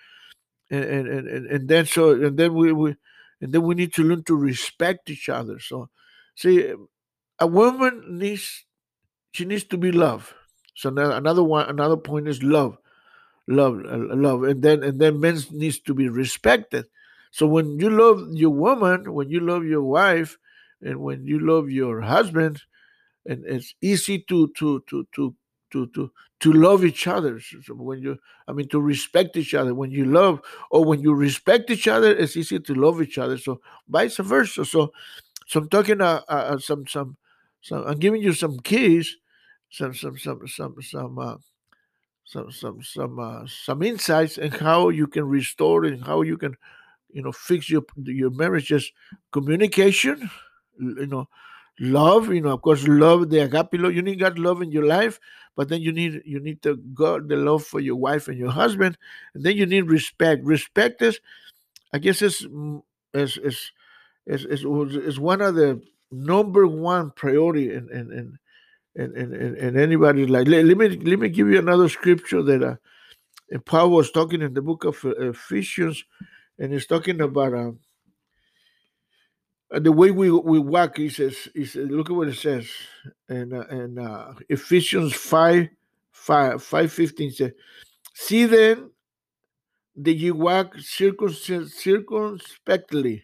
and 0.71 0.83
and 0.83 1.27
and, 1.27 1.47
and 1.47 1.67
then 1.69 1.85
so 1.85 2.11
and 2.11 2.37
then 2.37 2.53
we 2.53 2.71
we 2.73 2.95
and 3.41 3.51
then 3.53 3.63
we 3.63 3.75
need 3.75 3.93
to 3.95 4.03
learn 4.03 4.23
to 4.23 4.35
respect 4.35 5.09
each 5.09 5.29
other. 5.29 5.59
So, 5.59 5.89
see, 6.35 6.73
a 7.39 7.47
woman 7.47 8.19
needs 8.19 8.65
she 9.33 9.45
needs 9.45 9.63
to 9.65 9.77
be 9.77 9.91
loved. 9.91 10.33
So 10.75 10.89
now 10.89 11.11
another 11.11 11.43
one, 11.43 11.69
another 11.69 11.97
point 11.97 12.27
is 12.27 12.41
love, 12.43 12.77
love, 13.47 13.81
uh, 13.85 14.15
love, 14.15 14.43
and 14.43 14.61
then 14.61 14.83
and 14.83 14.99
then 14.99 15.19
men 15.19 15.39
needs 15.51 15.79
to 15.81 15.93
be 15.93 16.09
respected. 16.09 16.85
So 17.31 17.47
when 17.47 17.79
you 17.79 17.89
love 17.89 18.27
your 18.33 18.51
woman, 18.51 19.13
when 19.13 19.29
you 19.29 19.39
love 19.39 19.65
your 19.65 19.83
wife, 19.83 20.37
and 20.81 20.99
when 21.01 21.25
you 21.25 21.39
love 21.39 21.69
your 21.69 22.01
husband, 22.01 22.61
and 23.25 23.45
it's 23.45 23.75
easy 23.81 24.19
to 24.29 24.49
to 24.57 24.83
to 24.89 25.07
to 25.15 25.35
to 25.73 25.87
to 25.87 26.09
to 26.39 26.53
love 26.53 26.85
each 26.85 27.07
other. 27.07 27.39
So 27.39 27.73
when 27.73 28.01
you, 28.01 28.17
I 28.47 28.53
mean, 28.53 28.67
to 28.69 28.79
respect 28.79 29.35
each 29.35 29.53
other. 29.53 29.73
When 29.73 29.91
you 29.91 30.05
love 30.05 30.41
or 30.71 30.85
when 30.85 31.01
you 31.01 31.13
respect 31.13 31.69
each 31.69 31.87
other, 31.87 32.15
it's 32.15 32.37
easy 32.37 32.59
to 32.59 32.73
love 32.73 33.01
each 33.01 33.17
other. 33.17 33.37
So 33.37 33.59
vice 33.89 34.17
versa. 34.17 34.65
So, 34.65 34.93
so 35.47 35.59
I'm 35.59 35.69
talking 35.69 35.99
uh, 35.99 36.21
uh 36.27 36.57
some 36.57 36.87
some 36.87 37.17
some. 37.61 37.83
I'm 37.85 37.99
giving 37.99 38.21
you 38.21 38.33
some 38.33 38.59
keys, 38.59 39.17
some 39.69 39.93
some 39.93 40.17
some 40.17 40.47
some 40.47 40.75
some. 40.81 41.19
Uh, 41.19 41.35
some 42.25 42.49
some 42.51 42.81
some 42.81 43.19
uh, 43.19 43.45
some 43.45 43.83
insights 43.83 44.37
and 44.37 44.53
how 44.53 44.87
you 44.87 45.07
can 45.07 45.25
restore 45.25 45.83
and 45.83 46.03
how 46.05 46.21
you 46.21 46.37
can 46.37 46.55
you 47.11 47.21
know 47.21 47.33
fix 47.33 47.69
your 47.69 47.83
your 47.97 48.29
marriages 48.29 48.89
communication 49.33 50.29
you 50.79 51.07
know, 51.07 51.27
love. 51.79 52.33
You 52.33 52.41
know, 52.41 52.53
of 52.53 52.61
course, 52.61 52.87
love 52.87 53.29
the 53.29 53.39
agape 53.39 53.73
love. 53.73 53.93
You 53.93 54.01
need 54.01 54.19
God 54.19 54.39
love 54.39 54.61
in 54.61 54.71
your 54.71 54.85
life, 54.85 55.19
but 55.55 55.69
then 55.69 55.81
you 55.81 55.91
need 55.91 56.21
you 56.25 56.39
need 56.39 56.61
the 56.61 56.75
God 56.75 57.29
the 57.29 57.35
love 57.35 57.63
for 57.63 57.79
your 57.79 57.95
wife 57.95 58.27
and 58.27 58.37
your 58.37 58.51
husband, 58.51 58.97
and 59.33 59.43
then 59.43 59.55
you 59.55 59.65
need 59.65 59.89
respect. 59.89 60.43
Respect 60.43 61.01
is, 61.01 61.19
I 61.93 61.99
guess, 61.99 62.21
is 62.21 62.47
is 63.13 63.37
is 63.37 63.71
is 64.25 64.45
is, 64.45 64.63
is 64.63 65.19
one 65.19 65.41
of 65.41 65.55
the 65.55 65.81
number 66.11 66.67
one 66.67 67.11
priority 67.11 67.73
in 67.73 67.89
in 67.89 68.11
in 68.11 68.39
in, 68.95 69.33
in, 69.33 69.55
in 69.55 69.79
anybody's 69.79 70.29
life. 70.29 70.47
Let, 70.47 70.65
let, 70.65 70.77
me 70.77 70.89
let 70.89 71.19
me 71.19 71.29
give 71.29 71.49
you 71.49 71.57
another 71.57 71.89
scripture 71.89 72.43
that 72.43 72.63
uh, 72.63 73.59
Paul 73.65 73.89
was 73.89 74.11
talking 74.11 74.41
in 74.41 74.53
the 74.53 74.61
book 74.61 74.83
of 74.83 75.03
Ephesians, 75.03 76.03
and 76.59 76.71
he's 76.73 76.85
talking 76.85 77.21
about. 77.21 77.53
Uh, 77.53 77.71
the 79.79 79.91
way 79.91 80.11
we, 80.11 80.29
we 80.29 80.59
walk, 80.59 80.99
is, 80.99 81.17
he 81.17 81.65
says, 81.65 81.89
look 81.89 82.09
at 82.09 82.15
what 82.15 82.27
it 82.27 82.35
says. 82.35 82.69
And 83.27 83.53
uh, 83.53 83.65
and 83.69 83.99
uh, 83.99 84.33
Ephesians 84.49 85.13
5, 85.15 85.67
5, 86.11 86.63
5 86.63 86.93
15 86.93 87.31
says, 87.31 87.51
See 88.13 88.45
then 88.45 88.91
that 89.95 90.13
you 90.13 90.35
walk 90.35 90.75
circumspectly. 90.79 93.23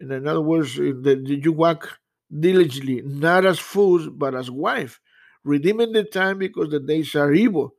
In 0.00 0.28
other 0.28 0.40
words, 0.40 0.76
that 0.76 1.24
you 1.26 1.52
walk 1.52 1.98
diligently, 2.38 3.02
not 3.04 3.44
as 3.44 3.58
fools, 3.58 4.08
but 4.08 4.34
as 4.34 4.50
wife, 4.50 5.00
redeeming 5.44 5.92
the 5.92 6.04
time 6.04 6.38
because 6.38 6.70
the 6.70 6.80
days 6.80 7.14
are 7.16 7.32
evil. 7.32 7.74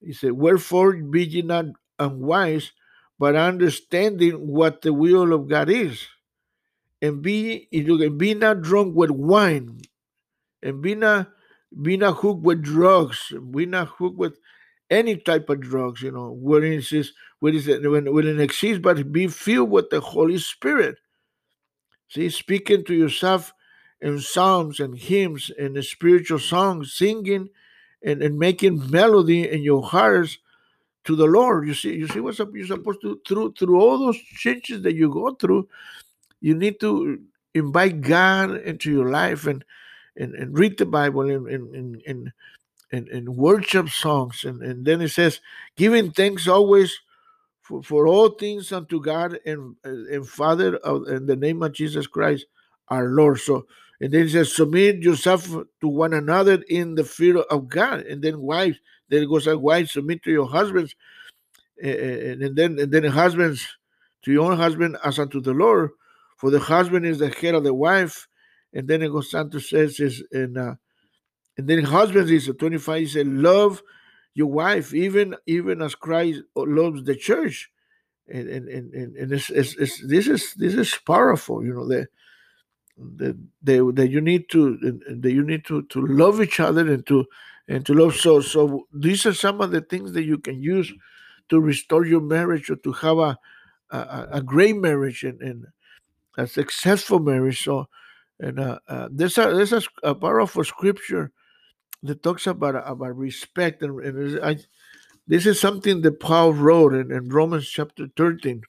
He 0.00 0.12
said, 0.12 0.32
Wherefore 0.32 0.94
be 0.94 1.24
ye 1.24 1.42
not 1.42 1.66
unwise, 1.98 2.72
but 3.18 3.36
understanding 3.36 4.46
what 4.46 4.82
the 4.82 4.92
will 4.92 5.32
of 5.32 5.48
God 5.48 5.70
is 5.70 6.06
and 7.02 7.20
be 7.20 7.68
and 7.72 8.16
be 8.16 8.32
not 8.32 8.62
drunk 8.62 8.94
with 8.96 9.10
wine, 9.10 9.82
and 10.62 10.80
be 10.80 10.94
not 10.94 11.28
be 11.82 11.96
not 11.96 12.16
hooked 12.16 12.42
with 12.42 12.62
drugs, 12.62 13.32
be 13.50 13.66
not 13.66 13.88
hooked 13.88 14.16
with 14.16 14.38
any 14.88 15.16
type 15.16 15.48
of 15.48 15.60
drugs, 15.60 16.02
you 16.02 16.12
know, 16.12 16.30
where 16.32 16.62
it 16.64 16.84
says 16.84 17.12
it 17.42 17.90
when 17.90 18.12
when 18.12 18.26
it 18.26 18.40
exists, 18.40 18.80
but 18.80 19.12
be 19.12 19.26
filled 19.26 19.70
with 19.70 19.90
the 19.90 20.00
Holy 20.00 20.38
Spirit. 20.38 20.96
See, 22.08 22.28
speaking 22.30 22.84
to 22.84 22.94
yourself 22.94 23.52
in 24.00 24.20
psalms 24.20 24.80
and 24.80 24.96
hymns 24.96 25.50
and 25.58 25.82
spiritual 25.84 26.38
songs, 26.38 26.94
singing 26.94 27.48
and, 28.04 28.22
and 28.22 28.38
making 28.38 28.90
melody 28.90 29.48
in 29.48 29.62
your 29.62 29.82
hearts 29.82 30.38
to 31.04 31.16
the 31.16 31.26
Lord. 31.26 31.66
You 31.66 31.74
see, 31.74 31.94
you 31.94 32.06
see 32.08 32.20
what's 32.20 32.38
up 32.38 32.50
you're 32.54 32.66
supposed 32.66 33.00
to 33.00 33.20
through 33.26 33.54
through 33.58 33.80
all 33.80 33.98
those 33.98 34.18
changes 34.18 34.82
that 34.82 34.94
you 34.94 35.08
go 35.10 35.34
through, 35.34 35.68
you 36.42 36.54
need 36.54 36.78
to 36.80 37.18
invite 37.54 38.02
God 38.02 38.56
into 38.60 38.90
your 38.90 39.08
life 39.08 39.46
and 39.46 39.64
and, 40.16 40.34
and 40.34 40.58
read 40.58 40.76
the 40.76 40.84
Bible 40.84 41.22
and 41.22 41.48
and, 41.48 42.02
and, 42.06 42.32
and, 42.92 43.08
and 43.08 43.28
worship 43.30 43.88
songs. 43.88 44.44
And, 44.44 44.62
and 44.62 44.84
then 44.84 45.00
it 45.00 45.08
says, 45.08 45.40
giving 45.76 46.10
thanks 46.10 46.46
always 46.46 46.94
for, 47.62 47.82
for 47.82 48.06
all 48.06 48.28
things 48.28 48.72
unto 48.72 49.00
God 49.00 49.38
and, 49.46 49.74
and 49.84 50.28
Father 50.28 50.76
of, 50.78 51.08
in 51.08 51.24
the 51.24 51.36
name 51.36 51.62
of 51.62 51.72
Jesus 51.72 52.06
Christ, 52.06 52.44
our 52.88 53.08
Lord. 53.08 53.40
So 53.40 53.64
and 54.02 54.12
then 54.12 54.26
it 54.26 54.30
says, 54.30 54.54
submit 54.54 54.96
yourself 54.96 55.46
to 55.46 55.88
one 55.88 56.12
another 56.12 56.60
in 56.68 56.96
the 56.96 57.04
fear 57.04 57.38
of 57.38 57.68
God. 57.68 58.00
And 58.00 58.20
then 58.20 58.40
wives, 58.40 58.78
then 59.08 59.22
it 59.22 59.28
goes 59.28 59.46
like 59.46 59.60
wives, 59.60 59.92
submit 59.92 60.24
to 60.24 60.30
your 60.32 60.48
husbands. 60.48 60.96
And, 61.80 62.42
and 62.42 62.56
then 62.56 62.78
and 62.78 62.92
then 62.92 63.04
husbands 63.04 63.66
to 64.22 64.32
your 64.32 64.50
own 64.50 64.58
husband 64.58 64.96
as 65.04 65.20
unto 65.20 65.40
the 65.40 65.52
Lord. 65.52 65.90
For 66.42 66.50
the 66.50 66.58
husband 66.58 67.06
is 67.06 67.20
the 67.20 67.28
head 67.28 67.54
of 67.54 67.62
the 67.62 67.72
wife. 67.72 68.26
And 68.74 68.88
then 68.88 69.00
it 69.00 69.12
goes 69.12 69.32
on 69.32 69.48
to 69.50 69.60
says 69.60 70.00
is 70.00 70.24
and 70.32 70.58
uh, 70.58 70.74
and 71.56 71.68
then 71.68 71.84
husbands 71.84 72.32
is 72.32 72.50
25, 72.58 72.98
he 73.00 73.06
said, 73.06 73.28
love 73.28 73.80
your 74.34 74.48
wife, 74.48 74.92
even 74.92 75.36
even 75.46 75.80
as 75.80 75.94
Christ 75.94 76.40
loves 76.56 77.04
the 77.04 77.14
church. 77.14 77.70
And 78.28 78.48
and 78.48 78.68
and, 78.68 79.14
and 79.14 79.32
it's, 79.32 79.50
it's, 79.50 79.76
it's 79.76 80.04
this 80.04 80.26
is 80.26 80.54
this 80.54 80.74
is 80.74 80.98
powerful, 81.06 81.64
you 81.64 81.74
know, 81.74 81.86
that 81.86 82.08
that, 82.98 83.92
that 83.94 84.08
you 84.10 84.20
need 84.20 84.50
to 84.50 85.00
that 85.20 85.30
you 85.30 85.44
need 85.44 85.64
to 85.66 85.82
to 85.82 86.04
love 86.04 86.42
each 86.42 86.58
other 86.58 86.92
and 86.92 87.06
to 87.06 87.24
and 87.68 87.86
to 87.86 87.94
love 87.94 88.16
so 88.16 88.40
so 88.40 88.88
these 88.92 89.24
are 89.26 89.32
some 89.32 89.60
of 89.60 89.70
the 89.70 89.80
things 89.80 90.12
that 90.14 90.24
you 90.24 90.38
can 90.38 90.60
use 90.60 90.92
to 91.48 91.60
restore 91.60 92.04
your 92.04 92.20
marriage 92.20 92.68
or 92.68 92.76
to 92.76 92.90
have 92.90 93.18
a 93.18 93.38
a, 93.90 94.28
a 94.32 94.42
great 94.42 94.76
marriage 94.76 95.22
and, 95.22 95.40
and 95.40 95.66
a 96.36 96.46
successful 96.46 97.18
marriage. 97.18 97.62
So, 97.62 97.86
and 98.40 98.58
uh, 98.58 98.78
uh, 98.88 99.08
there's 99.10 99.38
a 99.38 99.54
there's 99.54 99.72
a, 99.72 99.82
a 100.02 100.14
powerful 100.14 100.64
scripture 100.64 101.32
that 102.02 102.22
talks 102.22 102.46
about 102.46 102.76
about 102.86 103.16
respect, 103.16 103.82
and, 103.82 104.00
and 104.00 104.44
I, 104.44 104.58
this 105.26 105.46
is 105.46 105.60
something 105.60 106.02
that 106.02 106.20
Paul 106.20 106.52
wrote 106.52 106.94
in, 106.94 107.12
in 107.12 107.28
Romans 107.28 107.68
chapter 107.68 108.08
thirteen. 108.16 108.62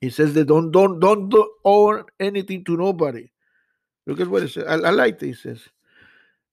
He 0.00 0.10
says 0.10 0.34
that 0.34 0.46
don't 0.46 0.70
don't 0.70 1.00
don't 1.00 1.28
do, 1.28 1.48
owe 1.64 2.02
anything 2.18 2.64
to 2.64 2.76
nobody. 2.76 3.30
Look 4.06 4.20
at 4.20 4.28
what 4.28 4.42
it 4.42 4.50
says. 4.50 4.64
I, 4.64 4.74
I 4.74 4.90
like 4.90 5.18
this. 5.18 5.42
He 5.42 5.48
says. 5.48 5.60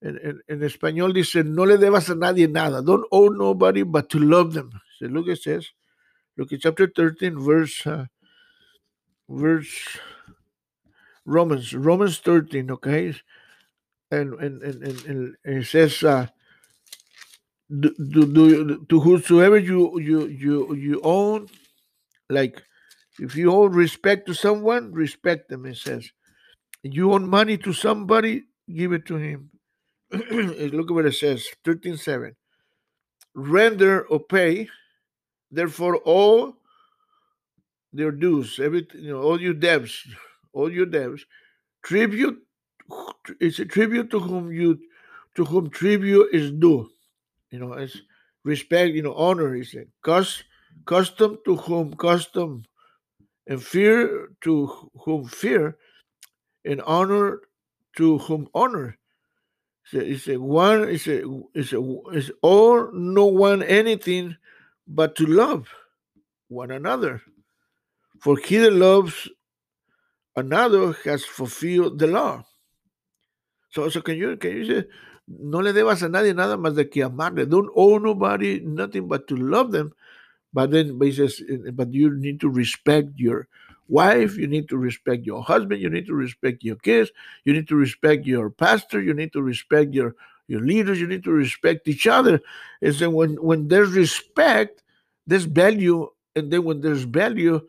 En, 0.04 0.18
en, 0.24 0.42
en, 0.48 0.64
español 0.64 1.14
dice, 1.14 1.44
no 1.44 1.64
le 1.64 1.78
debas 1.78 2.10
a 2.10 2.16
nadie 2.16 2.48
nada. 2.48 2.82
Don't 2.82 3.06
owe 3.12 3.30
nobody 3.30 3.84
but 3.84 4.10
to 4.10 4.18
love 4.18 4.54
them. 4.54 4.72
So 4.98 5.06
look, 5.06 5.28
it 5.28 5.44
says, 5.44 5.70
look 6.38 6.52
at 6.52 6.62
chapter 6.62 6.88
13, 6.88 7.38
verse 7.38 7.86
uh, 7.86 8.06
verse 9.32 9.98
Romans, 11.26 11.74
Romans 11.74 12.20
13, 12.20 12.72
okay? 12.72 13.13
And 14.12 14.34
and 14.36 14.62
and, 14.62 14.84
and, 14.84 15.36
and 15.46 15.58
it 15.58 15.65
says 15.65 16.04
uh 16.04 16.28
do, 17.80 17.94
do, 17.96 18.26
do, 18.26 18.86
to 18.89 19.00
whosoever 19.00 19.58
you 19.58 19.98
you 20.00 20.28
you 20.28 20.76
you 20.76 21.02
own, 21.04 21.48
like 22.30 22.62
if 23.20 23.36
you 23.36 23.52
owe 23.52 23.65
respect 23.67 24.28
to 24.28 24.34
someone, 24.34 24.91
respect 24.91 25.50
them, 25.50 25.65
it 25.65 25.78
says. 25.78 26.12
You 26.84 27.13
own 27.13 27.30
money 27.30 27.58
to 27.60 27.74
somebody, 27.74 28.44
give 28.74 28.91
it 28.91 29.06
to 29.06 29.15
him. 29.15 29.52
Look 30.12 30.89
at 30.89 30.94
what 30.94 31.06
it 31.06 31.13
says, 31.13 31.46
13.7. 31.63 32.34
Render 33.36 34.06
or 34.08 34.20
pay, 34.20 34.67
therefore 35.52 35.98
all 35.98 36.56
their 37.94 38.12
dues, 38.12 38.60
everything, 38.60 39.02
you 39.02 39.12
know, 39.12 39.22
all 39.22 39.40
your 39.40 39.54
debts, 39.54 40.08
all 40.54 40.72
your 40.72 40.86
debts, 40.86 41.26
tribute 41.84 42.42
it's 43.40 43.60
a 43.60 43.66
tribute 43.66 44.10
to 44.12 44.20
whom 44.20 44.52
you 44.52 44.80
to 45.36 45.46
whom 45.46 45.70
tribute 45.70 46.30
is 46.34 46.52
due. 46.52 46.90
You 47.52 47.60
know, 47.60 47.74
it's 47.74 47.98
respect, 48.44 48.94
you 48.94 49.02
know, 49.02 49.14
honor 49.16 49.56
is. 49.56 49.76
Cost, 50.02 50.44
custom 50.86 51.38
to 51.46 51.56
whom 51.56 51.94
custom, 51.96 52.64
and 53.48 53.64
fear 53.64 54.30
to 54.42 54.90
whom 55.06 55.26
fear, 55.26 55.78
and 56.66 56.82
honor 56.82 57.42
to 57.98 58.18
whom 58.20 58.48
honor. 58.54 58.98
It's 59.94 60.28
a, 60.28 60.38
one, 60.38 60.88
it's 60.88 61.08
a, 61.08 61.24
it's 61.54 61.74
a, 61.74 61.98
it's 62.14 62.32
all 62.42 62.92
no 62.94 63.26
one 63.26 63.64
anything 63.64 64.38
but 64.88 65.16
to 65.18 65.26
love 65.26 65.68
one 66.48 66.72
another. 66.72 67.22
For 68.22 68.38
he 68.38 68.58
that 68.58 68.74
loves 68.74 69.28
another 70.36 70.94
has 71.06 71.26
fulfilled 71.26 71.98
the 71.98 72.08
law. 72.08 72.46
So, 73.72 73.90
so 73.90 74.02
can 74.02 74.16
you 74.16 74.38
can 74.38 74.58
you 74.58 74.66
say 74.66 74.86
no 75.28 75.58
le 75.60 75.74
debas 75.74 76.04
a 76.04 76.10
nadie 76.10 76.36
nada 76.36 76.56
más 76.56 76.76
de 76.76 76.86
que 76.88 77.04
amarle. 77.04 77.50
Don't 77.50 77.72
owe 77.76 77.98
nobody 77.98 78.60
nothing 78.60 79.08
but 79.08 79.28
to 79.28 79.36
love 79.36 79.72
them. 79.72 79.92
But 80.54 80.70
then 80.70 81.00
but 81.00 81.08
he 81.08 81.14
says, 81.14 81.42
eh, 81.50 81.58
eh, 81.68 81.72
but 81.72 81.94
you 81.94 82.16
need 82.16 82.40
to 82.42 82.50
respect 82.50 83.10
your 83.16 83.48
wife, 83.88 84.38
you 84.38 84.48
need 84.48 84.70
to 84.70 84.78
respect 84.78 85.26
your 85.26 85.42
husband, 85.42 85.82
you 85.82 85.90
need 85.90 86.06
to 86.06 86.14
respect 86.14 86.64
your 86.64 86.76
kids, 86.76 87.10
you 87.46 87.54
need 87.54 87.68
to 87.70 87.76
respect 87.76 88.26
your 88.28 88.50
pastor, 88.50 89.02
you 89.02 89.14
need 89.14 89.34
to 89.34 89.42
respect 89.42 89.94
your 89.94 90.16
your 90.48 90.62
leaders, 90.62 91.00
you 91.00 91.08
need 91.08 91.24
to 91.24 91.32
respect 91.32 91.88
each 91.88 92.06
other. 92.06 92.40
And 92.82 92.94
so 92.94 93.10
when 93.10 93.36
when 93.42 93.68
there's 93.68 93.92
respect, 93.94 94.84
there's 95.26 95.46
value, 95.46 96.10
and 96.36 96.52
then 96.52 96.64
when 96.66 96.82
there's 96.82 97.04
value, 97.04 97.62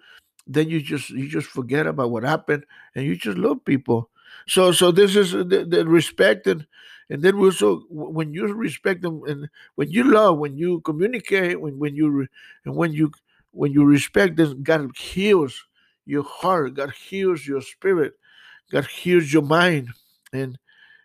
then 0.47 0.69
you 0.69 0.81
just 0.81 1.11
you 1.11 1.29
just 1.29 1.49
forget 1.49 1.87
about 1.87 2.11
what 2.11 2.25
happened 2.25 2.65
and 2.95 3.05
you 3.05 3.17
just 3.17 3.39
love 3.39 3.65
people. 3.65 4.11
So 4.47 4.73
so 4.73 4.91
this 4.91 5.17
is 5.17 5.33
the, 5.33 5.67
the 5.69 5.87
respect 5.87 6.47
and 6.47 6.67
and 7.11 7.23
then 7.23 7.39
we 7.39 7.47
also 7.47 7.83
when 7.91 8.33
you 8.33 8.47
respect 8.53 9.03
them 9.03 9.23
and 9.27 9.49
when 9.75 9.91
you 9.91 10.05
love 10.05 10.39
when 10.39 10.57
you 10.57 10.81
communicate 10.81 11.61
when 11.61 11.79
when 11.79 11.95
you 11.95 12.27
and 12.65 12.77
when 12.77 12.93
you 12.93 13.13
when 13.51 13.73
you 13.73 13.85
respect 13.85 14.37
them 14.37 14.63
god 14.63 14.91
heals 14.97 15.65
your 16.07 16.23
heart 16.23 16.75
god 16.75 16.93
heals 16.93 17.47
your 17.47 17.61
spirit 17.61 18.15
god 18.71 18.87
heals 18.87 19.33
your 19.33 19.43
mind 19.43 19.89
and, 20.33 20.59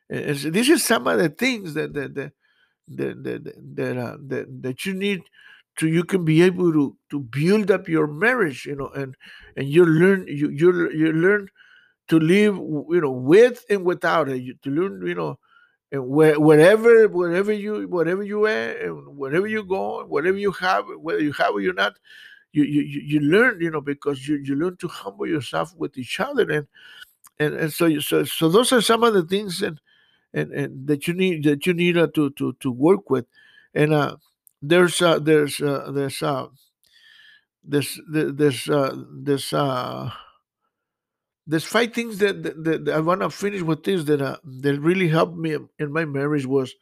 and 0.10 0.38
so 0.38 0.50
this 0.50 0.70
is 0.70 0.84
some 0.84 1.08
of 1.08 1.20
the 1.20 1.30
things 1.30 1.74
that 1.74 1.94
that 1.94 2.16
that 2.16 2.34
that 2.90 3.24
that, 3.24 3.76
that, 3.76 3.98
uh, 3.98 4.18
that, 4.28 4.64
that 4.64 4.86
you 4.86 4.94
need 4.94 5.22
to 5.78 5.88
you 5.88 6.04
can 6.04 6.26
be 6.26 6.42
able 6.42 6.72
to 6.74 6.96
to 7.10 7.20
build 7.20 7.72
up 7.72 7.88
your 7.88 8.08
marriage 8.08 8.66
you 8.66 8.76
know 8.76 8.90
and 8.90 9.16
and 9.56 9.68
you 9.68 9.86
learn 9.86 10.26
you 10.28 10.50
you 10.50 10.90
you 10.92 11.12
learn 11.14 11.48
to 12.08 12.20
live, 12.20 12.56
you 12.56 13.02
know, 13.02 13.12
with 13.12 13.66
and 13.70 13.84
without 13.84 14.30
it, 14.30 14.62
to 14.64 14.70
learn, 14.70 15.06
you 15.06 15.16
know, 15.16 15.40
and 15.92 16.08
where, 16.08 16.40
wherever, 16.40 17.08
wherever 17.08 17.52
you, 17.52 17.88
wherever 17.88 18.24
you 18.24 18.46
are, 18.46 18.72
and 18.72 19.18
wherever 19.18 19.48
you 19.48 19.64
go, 19.64 20.06
whatever 20.06 20.38
you 20.38 20.52
have, 20.52 20.86
whether 21.00 21.22
you 21.22 21.32
have 21.34 21.54
or 21.54 21.62
you're 21.62 21.74
not, 21.74 21.94
you 22.54 22.64
you 22.64 22.82
you 22.82 23.20
learn, 23.20 23.60
you 23.62 23.70
know, 23.70 23.82
because 23.82 24.28
you 24.28 24.38
you 24.38 24.56
learn 24.56 24.78
to 24.78 24.88
humble 24.88 25.28
yourself 25.28 25.76
with 25.76 25.98
each 25.98 26.20
other, 26.20 26.50
and 26.50 26.68
and 27.40 27.54
and 27.54 27.74
so 27.74 27.86
you, 27.86 28.02
so 28.02 28.24
so 28.24 28.50
those 28.50 28.72
are 28.72 28.82
some 28.82 29.04
of 29.04 29.14
the 29.14 29.24
things 29.24 29.62
and 29.62 29.80
and, 30.34 30.52
and 30.54 30.88
that 30.88 31.08
you 31.08 31.14
need 31.14 31.44
that 31.44 31.66
you 31.66 31.74
need 31.74 31.98
uh, 31.98 32.08
to 32.16 32.30
to 32.32 32.54
to 32.62 32.72
work 32.72 33.10
with, 33.10 33.26
and 33.74 33.94
uh, 33.94 34.16
there's 34.62 35.02
uh, 35.02 35.20
there's 35.20 35.60
uh, 35.62 35.92
there's 35.92 36.22
uh, 36.22 36.48
there's 37.64 38.00
there's 38.08 38.70
uh, 38.70 38.96
there's 39.24 39.54
uh, 39.54 40.12
there's 41.46 41.64
five 41.66 41.94
things 41.94 42.18
that, 42.18 42.44
that, 42.44 42.86
that 42.86 42.94
I 42.94 43.00
want 43.00 43.22
to 43.22 43.30
finish 43.30 43.62
with 43.62 43.84
this 43.84 44.04
that 44.06 44.22
uh, 44.22 44.38
that 44.62 44.80
really 44.80 45.08
helped 45.08 45.38
me 45.38 45.58
in 45.80 45.92
my 45.92 46.06
marriage 46.06 46.46
was 46.46 46.76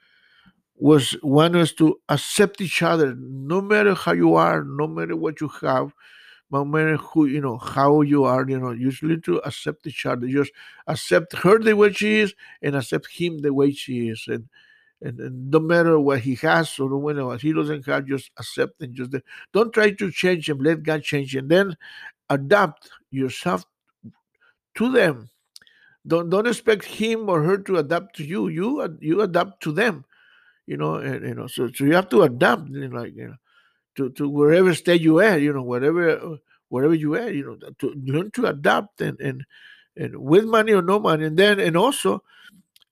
was 0.78 1.12
one 1.22 1.54
was 1.54 1.74
to 1.74 2.00
accept 2.10 2.62
each 2.62 2.82
other 2.82 3.16
no 3.16 3.62
matter 3.62 3.94
how 3.94 4.12
you 4.14 4.36
are 4.36 4.64
no 4.64 4.88
matter 4.88 5.16
what 5.16 5.40
you 5.40 5.48
have 5.62 5.94
no 6.52 6.66
matter 6.66 6.98
who 6.98 7.26
you 7.26 7.42
know 7.42 7.58
how 7.58 8.02
you 8.02 8.24
are 8.24 8.48
you 8.50 8.60
know 8.60 8.72
usually 8.72 9.20
to 9.22 9.38
accept 9.40 9.88
each 9.88 10.06
other. 10.06 10.28
Just 10.28 10.52
accept 10.88 11.34
her 11.38 11.60
the 11.60 11.76
way 11.76 11.92
she 11.94 12.20
is 12.22 12.34
and 12.62 12.76
accept 12.76 13.08
him 13.12 13.40
the 13.40 13.54
way 13.54 13.72
she 13.72 14.10
is. 14.10 14.26
And 14.28 14.48
and, 15.06 15.20
and 15.20 15.52
no 15.52 15.60
matter 15.60 16.00
what 16.00 16.20
he 16.20 16.36
has 16.36 16.78
or 16.80 16.98
what 16.98 17.42
he 17.42 17.54
doesn't 17.54 17.86
have 17.86 18.06
just 18.06 18.32
accept 18.38 18.82
and 18.82 18.96
just 18.96 19.14
don't 19.54 19.74
try 19.74 19.92
to 19.92 20.12
change 20.12 20.50
him 20.50 20.60
let 20.60 20.84
god 20.84 21.04
change 21.04 21.36
and 21.36 21.50
then 21.50 21.76
adapt 22.30 22.90
yourself 23.12 23.66
to 24.76 24.92
them. 24.92 25.30
Don't 26.06 26.30
don't 26.30 26.48
expect 26.48 26.86
him 26.86 27.30
or 27.30 27.42
her 27.42 27.58
to 27.58 27.78
adapt 27.78 28.16
to 28.18 28.24
you. 28.24 28.48
You 28.48 28.98
you 29.02 29.22
adapt 29.22 29.64
to 29.64 29.72
them. 29.72 30.06
You 30.68 30.78
know, 30.78 30.96
and 30.96 31.26
you 31.26 31.34
know, 31.34 31.48
so 31.48 31.70
so 31.74 31.84
you 31.84 31.94
have 31.94 32.10
to 32.10 32.24
adapt, 32.24 32.70
you 32.70 32.88
know, 32.88 33.00
like 33.00 33.16
you 33.16 33.28
know, 33.28 33.36
to, 33.96 34.10
to 34.12 34.30
wherever 34.30 34.74
state 34.74 35.02
you 35.02 35.20
at, 35.20 35.42
you 35.42 35.54
know, 35.54 35.64
whatever 35.64 36.38
wherever 36.70 36.94
you 36.94 37.16
at, 37.16 37.34
you 37.34 37.46
know, 37.46 37.70
to 37.80 37.94
learn 38.06 38.32
to 38.32 38.46
adapt 38.46 39.02
and 39.02 39.20
and 39.20 39.46
and 39.98 40.16
with 40.16 40.46
money 40.46 40.74
or 40.74 40.82
no 40.82 41.00
money, 41.00 41.26
and 41.26 41.38
then 41.38 41.60
and 41.60 41.78
also 41.78 42.24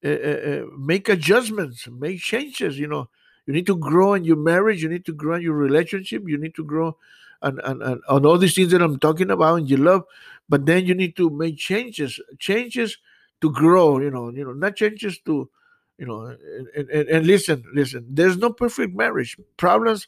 uh, 0.03 0.09
uh, 0.09 0.65
make 0.77 1.09
adjustments, 1.09 1.87
make 1.87 2.19
changes. 2.19 2.77
You 2.77 2.87
know, 2.87 3.09
you 3.45 3.53
need 3.53 3.67
to 3.67 3.77
grow 3.77 4.13
in 4.13 4.23
your 4.23 4.37
marriage. 4.37 4.83
You 4.83 4.89
need 4.89 5.05
to 5.05 5.13
grow 5.13 5.35
in 5.35 5.41
your 5.41 5.53
relationship. 5.55 6.23
You 6.25 6.37
need 6.37 6.55
to 6.55 6.63
grow 6.63 6.97
and, 7.43 7.59
and, 7.59 7.83
and 7.83 8.01
on 8.07 8.25
all 8.25 8.37
these 8.37 8.55
things 8.55 8.71
that 8.71 8.81
I'm 8.81 8.97
talking 8.97 9.29
about 9.29 9.55
and 9.55 9.69
you 9.69 9.77
love, 9.77 10.03
but 10.49 10.65
then 10.65 10.85
you 10.85 10.95
need 10.95 11.15
to 11.17 11.29
make 11.29 11.57
changes, 11.57 12.19
changes 12.39 12.97
to 13.41 13.51
grow, 13.51 13.99
you 13.99 14.09
know, 14.09 14.29
you 14.29 14.45
know, 14.45 14.53
not 14.53 14.75
changes 14.75 15.19
to, 15.25 15.49
you 15.97 16.05
know, 16.05 16.35
and, 16.75 16.89
and, 16.89 17.09
and 17.09 17.27
listen, 17.27 17.63
listen, 17.73 18.05
there's 18.09 18.37
no 18.37 18.51
perfect 18.51 18.95
marriage. 18.95 19.37
Problems, 19.57 20.07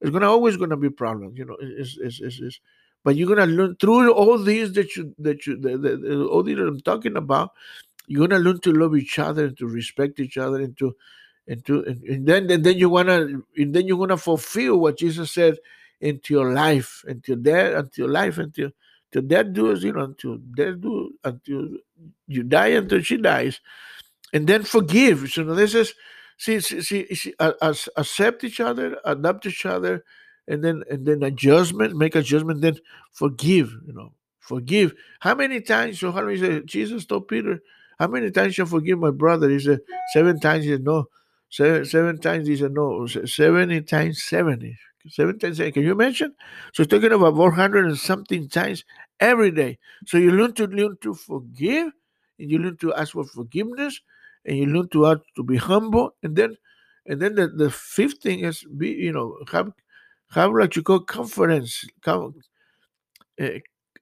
there's 0.00 0.12
gonna 0.12 0.30
always 0.30 0.56
gonna 0.56 0.76
be 0.76 0.88
problems, 0.88 1.36
you 1.36 1.44
know, 1.44 1.56
it's, 1.60 1.98
it's, 2.00 2.20
it's 2.20 2.60
but 3.02 3.16
you're 3.16 3.34
gonna 3.34 3.50
learn 3.50 3.76
through 3.76 4.12
all 4.12 4.38
these 4.38 4.72
that 4.74 4.94
you 4.94 5.14
that 5.18 5.46
you 5.46 5.56
the, 5.56 5.76
the, 5.78 6.26
all 6.26 6.42
these 6.42 6.56
that 6.56 6.68
I'm 6.68 6.80
talking 6.80 7.16
about, 7.16 7.52
you're 8.10 8.26
gonna 8.26 8.42
learn 8.42 8.58
to 8.58 8.72
love 8.72 8.96
each 8.96 9.20
other 9.20 9.46
and 9.46 9.56
to 9.56 9.68
respect 9.68 10.18
each 10.18 10.36
other 10.36 10.60
and 10.60 10.76
to 10.78 10.96
and 11.46 11.64
to 11.64 11.84
and, 11.84 12.02
and 12.02 12.26
then 12.26 12.50
and 12.50 12.64
then 12.64 12.76
you 12.76 12.88
wanna 12.90 13.28
and 13.56 13.72
then 13.72 13.86
you're 13.86 13.98
gonna 13.98 14.16
fulfill 14.16 14.80
what 14.80 14.98
Jesus 14.98 15.30
said 15.30 15.58
into 16.00 16.34
your 16.34 16.52
life, 16.52 17.04
until 17.06 17.36
death, 17.36 17.74
until 17.78 18.08
life, 18.08 18.38
until 18.38 18.70
till 19.12 19.22
death 19.22 19.46
do 19.52 19.72
you 19.74 19.92
know, 19.92 20.04
until 20.04 20.38
death 20.38 20.80
do 20.80 21.12
until 21.22 21.68
you 22.26 22.42
die 22.42 22.68
until 22.68 23.00
she 23.00 23.16
dies, 23.16 23.60
and 24.32 24.46
then 24.48 24.64
forgive. 24.64 25.30
So 25.30 25.42
you 25.42 25.46
know, 25.46 25.54
this 25.54 25.76
is 25.76 25.94
see, 26.36 26.58
see, 26.58 26.80
see, 26.82 27.14
see 27.14 27.34
uh, 27.38 27.52
accept 27.96 28.42
each 28.42 28.58
other, 28.58 28.98
adapt 29.04 29.46
each 29.46 29.64
other, 29.66 30.04
and 30.48 30.64
then 30.64 30.82
and 30.90 31.06
then 31.06 31.22
adjustment, 31.22 31.94
make 31.94 32.16
adjustment, 32.16 32.60
then 32.60 32.76
forgive. 33.12 33.70
You 33.86 33.92
know, 33.92 34.14
forgive. 34.40 34.94
How 35.20 35.36
many 35.36 35.60
times? 35.60 36.00
So 36.00 36.10
how 36.10 36.24
many 36.24 36.62
Jesus 36.62 37.06
told 37.06 37.28
Peter? 37.28 37.60
How 38.00 38.08
many 38.08 38.32
times 38.32 38.56
shall 38.56 38.66
forgive 38.66 38.98
my 38.98 39.10
brother? 39.12 39.48
He 39.48 39.60
said 39.60 39.80
seven 40.12 40.40
times. 40.40 40.64
He 40.64 40.72
said 40.72 40.84
no. 40.84 41.06
Seven, 41.50 41.84
seven 41.84 42.18
times. 42.18 42.48
He 42.48 42.56
said 42.56 42.72
no. 42.72 43.06
Seventy 43.06 43.82
times 43.82 44.22
seventy 44.24 44.76
seven 45.08 45.38
times. 45.38 45.58
Can 45.58 45.82
you 45.82 45.92
imagine? 45.92 46.34
So 46.72 46.84
talking 46.84 47.12
about 47.12 47.36
400 47.36 47.86
and 47.86 47.98
something 47.98 48.48
times 48.48 48.84
every 49.18 49.50
day. 49.50 49.78
So 50.06 50.18
you 50.18 50.30
learn 50.32 50.52
to 50.54 50.66
learn 50.66 50.96
to 51.02 51.14
forgive, 51.14 51.92
and 52.38 52.50
you 52.50 52.58
learn 52.58 52.76
to 52.78 52.94
ask 52.94 53.12
for 53.12 53.24
forgiveness, 53.24 54.00
and 54.44 54.56
you 54.56 54.66
learn 54.66 54.88
to 54.88 55.06
ask 55.06 55.20
to 55.36 55.42
be 55.44 55.56
humble, 55.56 56.14
and 56.22 56.36
then 56.36 56.56
and 57.06 57.20
then 57.20 57.34
the, 57.34 57.48
the 57.48 57.70
fifth 57.70 58.22
thing 58.22 58.40
is 58.40 58.64
be 58.76 58.90
you 58.90 59.12
know 59.12 59.36
have 59.52 59.72
have 60.30 60.52
what 60.52 60.76
you 60.76 60.82
call 60.82 61.00
confidence, 61.00 61.84
com, 62.02 62.34
uh, 63.40 63.48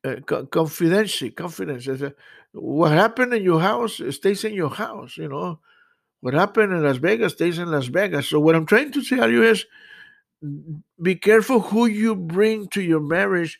uh, 0.04 0.16
confidence, 0.50 1.22
confidence. 1.36 1.88
Uh, 1.88 2.10
what 2.52 2.92
happened 2.92 3.34
in 3.34 3.42
your 3.42 3.60
house 3.60 4.00
stays 4.10 4.44
in 4.44 4.54
your 4.54 4.70
house. 4.70 5.16
You 5.16 5.28
know 5.28 5.60
what 6.20 6.34
happened 6.34 6.72
in 6.72 6.82
Las 6.82 6.96
Vegas 6.96 7.34
stays 7.34 7.58
in 7.58 7.70
Las 7.70 7.86
Vegas. 7.86 8.28
So 8.28 8.40
what 8.40 8.56
I'm 8.56 8.66
trying 8.66 8.92
to 8.92 9.02
tell 9.02 9.30
you 9.30 9.42
is 9.42 9.66
be 11.02 11.16
careful 11.16 11.60
who 11.60 11.86
you 11.86 12.14
bring 12.14 12.68
to 12.68 12.82
your 12.82 13.00
marriage. 13.00 13.58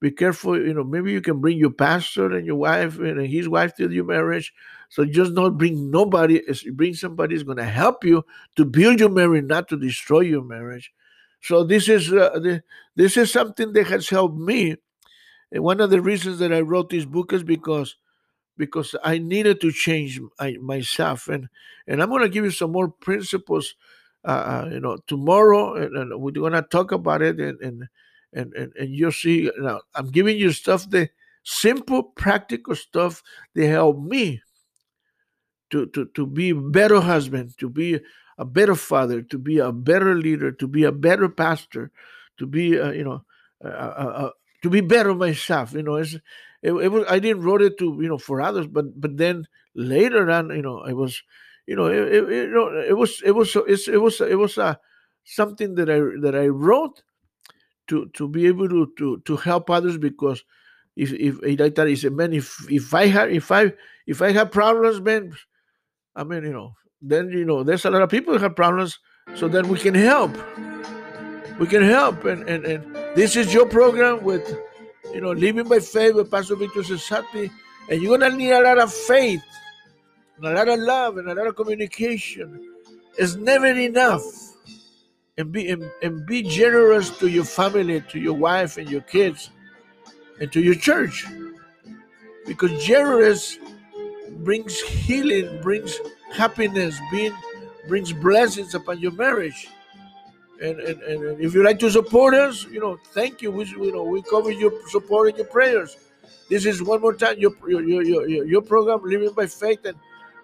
Be 0.00 0.10
careful, 0.10 0.58
you 0.58 0.72
know, 0.72 0.82
maybe 0.82 1.12
you 1.12 1.20
can 1.20 1.40
bring 1.40 1.58
your 1.58 1.70
pastor 1.70 2.34
and 2.34 2.46
your 2.46 2.56
wife 2.56 2.98
and 2.98 3.20
his 3.20 3.48
wife 3.48 3.74
to 3.76 3.90
your 3.90 4.04
marriage. 4.04 4.52
So 4.88 5.04
just 5.04 5.32
not 5.32 5.58
bring 5.58 5.90
nobody, 5.90 6.40
bring 6.72 6.94
somebody 6.94 7.34
who's 7.34 7.42
going 7.42 7.58
to 7.58 7.64
help 7.64 8.02
you 8.04 8.24
to 8.56 8.64
build 8.64 8.98
your 8.98 9.10
marriage, 9.10 9.44
not 9.44 9.68
to 9.68 9.76
destroy 9.76 10.20
your 10.20 10.42
marriage. 10.42 10.90
So 11.42 11.64
this 11.64 11.88
is 11.88 12.12
uh, 12.12 12.60
this 12.96 13.16
is 13.16 13.30
something 13.30 13.72
that 13.74 13.86
has 13.88 14.08
helped 14.08 14.38
me. 14.38 14.76
And 15.52 15.62
one 15.64 15.80
of 15.80 15.90
the 15.90 16.00
reasons 16.00 16.38
that 16.38 16.52
I 16.52 16.60
wrote 16.60 16.90
this 16.90 17.04
book 17.04 17.32
is 17.32 17.42
because 17.42 17.96
because 18.56 18.94
I 19.02 19.16
needed 19.18 19.60
to 19.62 19.72
change 19.72 20.20
my, 20.38 20.56
myself, 20.60 21.28
and 21.28 21.48
and 21.86 22.02
I'm 22.02 22.10
going 22.10 22.22
to 22.22 22.28
give 22.28 22.44
you 22.44 22.50
some 22.50 22.72
more 22.72 22.88
principles 22.88 23.74
uh, 24.24 24.28
uh, 24.66 24.68
you 24.70 24.80
know, 24.80 24.98
tomorrow, 25.06 25.74
and, 25.76 25.96
and 25.96 26.20
we're 26.20 26.30
gonna 26.32 26.60
talk 26.60 26.92
about 26.92 27.22
it, 27.22 27.40
and 27.40 27.58
and 27.62 27.88
and 28.34 28.52
and, 28.52 28.72
and 28.78 28.90
you'll 28.90 29.12
see. 29.12 29.50
Now, 29.58 29.80
I'm 29.94 30.10
giving 30.10 30.36
you 30.36 30.52
stuff, 30.52 30.88
the 30.90 31.08
simple, 31.42 32.02
practical 32.02 32.74
stuff 32.74 33.22
that 33.54 33.66
help 33.66 33.98
me 33.98 34.42
to 35.70 35.86
to 35.86 36.04
to 36.04 36.26
be 36.26 36.50
a 36.50 36.54
better 36.54 37.00
husband, 37.00 37.56
to 37.60 37.70
be 37.70 38.00
a 38.36 38.44
better 38.44 38.74
father, 38.74 39.22
to 39.22 39.38
be 39.38 39.58
a 39.58 39.72
better 39.72 40.14
leader, 40.14 40.52
to 40.52 40.68
be 40.68 40.84
a 40.84 40.92
better 40.92 41.30
pastor, 41.30 41.90
to 42.38 42.46
be, 42.46 42.78
uh, 42.78 42.90
you 42.90 43.04
know, 43.04 43.24
a, 43.62 43.68
uh 43.68 44.30
to 44.62 44.70
be 44.70 44.80
better 44.80 45.14
myself. 45.14 45.72
You 45.72 45.82
know, 45.82 45.96
it's, 45.96 46.14
it, 46.62 46.72
it 46.72 46.88
was 46.88 47.04
I 47.08 47.18
didn't 47.18 47.42
wrote 47.42 47.62
it 47.62 47.78
to 47.78 47.98
you 48.00 48.08
know 48.08 48.18
for 48.18 48.40
others, 48.40 48.66
but 48.66 49.00
but 49.00 49.16
then 49.16 49.46
later 49.74 50.30
on, 50.30 50.50
you 50.50 50.62
know, 50.62 50.80
I 50.80 50.92
was 50.92 51.22
you 51.66 51.76
know, 51.76 51.86
it, 51.86 51.98
it, 51.98 52.32
it, 52.32 52.88
it 52.88 52.96
was 52.96 53.22
it 53.24 53.30
was 53.30 53.56
it's, 53.68 53.86
it 53.86 54.00
was 54.00 54.20
it 54.20 54.38
was 54.38 54.58
uh, 54.58 54.74
something 55.24 55.76
that 55.76 55.88
I 55.88 56.00
that 56.20 56.34
I 56.34 56.48
wrote 56.48 57.02
to 57.86 58.06
to 58.14 58.28
be 58.28 58.46
able 58.46 58.68
to 58.68 58.92
to 58.98 59.18
to 59.20 59.36
help 59.36 59.70
others 59.70 59.96
because 59.96 60.42
if 60.96 61.12
if 61.12 61.38
like 61.60 61.76
that 61.76 61.88
is 61.88 62.04
man 62.04 62.32
if 62.32 62.68
if 62.70 62.92
I 62.92 63.06
have 63.06 63.30
if 63.30 63.52
I 63.52 63.72
if 64.06 64.20
I 64.20 64.32
have 64.32 64.50
problems 64.50 65.00
man 65.00 65.32
I 66.16 66.24
mean 66.24 66.42
you 66.42 66.52
know 66.52 66.74
then 67.00 67.30
you 67.30 67.44
know 67.44 67.62
there's 67.62 67.84
a 67.84 67.90
lot 67.90 68.02
of 68.02 68.10
people 68.10 68.34
who 68.34 68.40
have 68.40 68.56
problems 68.56 68.98
so 69.36 69.46
then 69.46 69.68
we 69.68 69.78
can 69.78 69.94
help 69.94 70.34
we 71.58 71.66
can 71.66 71.82
help 71.82 72.24
and 72.24 72.48
and, 72.48 72.64
and 72.64 72.99
this 73.14 73.36
is 73.36 73.52
your 73.52 73.66
program 73.66 74.22
with 74.22 74.58
you 75.12 75.20
know 75.20 75.32
living 75.32 75.68
by 75.68 75.78
faith 75.78 76.14
with 76.14 76.30
Pastor 76.30 76.56
Victor 76.56 76.80
Cesati 76.80 77.50
and 77.88 78.02
you're 78.02 78.18
gonna 78.18 78.34
need 78.34 78.52
a 78.52 78.62
lot 78.62 78.78
of 78.78 78.92
faith 78.92 79.42
and 80.36 80.46
a 80.46 80.54
lot 80.54 80.68
of 80.68 80.78
love 80.80 81.18
and 81.18 81.28
a 81.28 81.34
lot 81.34 81.46
of 81.46 81.56
communication 81.56 82.70
is 83.18 83.36
never 83.36 83.66
enough. 83.66 84.22
And 85.36 85.52
be 85.52 85.68
and, 85.68 85.90
and 86.02 86.26
be 86.26 86.42
generous 86.42 87.16
to 87.18 87.28
your 87.28 87.44
family, 87.44 88.02
to 88.08 88.18
your 88.18 88.34
wife 88.34 88.76
and 88.76 88.90
your 88.90 89.00
kids, 89.02 89.50
and 90.40 90.52
to 90.52 90.60
your 90.60 90.74
church. 90.74 91.26
Because 92.46 92.84
generous 92.84 93.58
brings 94.38 94.80
healing, 94.80 95.60
brings 95.62 95.98
happiness, 96.32 96.98
being 97.10 97.32
brings 97.88 98.12
blessings 98.12 98.74
upon 98.74 98.98
your 99.00 99.12
marriage. 99.12 99.68
And, 100.60 100.78
and, 100.78 101.02
and 101.02 101.40
if 101.40 101.54
you 101.54 101.62
like 101.64 101.78
to 101.78 101.90
support 101.90 102.34
us, 102.34 102.66
you 102.66 102.80
know, 102.80 102.98
thank 103.14 103.40
you. 103.40 103.50
We, 103.50 103.64
you 103.64 103.92
know, 103.92 104.04
we 104.04 104.22
cover 104.22 104.50
your 104.50 104.72
support 104.88 105.28
and 105.28 105.38
your 105.38 105.46
prayers. 105.46 105.96
This 106.50 106.66
is 106.66 106.82
one 106.82 107.00
more 107.00 107.14
time 107.14 107.38
your 107.38 107.52
your 107.66 108.02
your, 108.02 108.44
your, 108.44 108.60
program, 108.60 109.00
Living 109.04 109.32
by 109.32 109.46
Faith, 109.46 109.84
and 109.86 109.96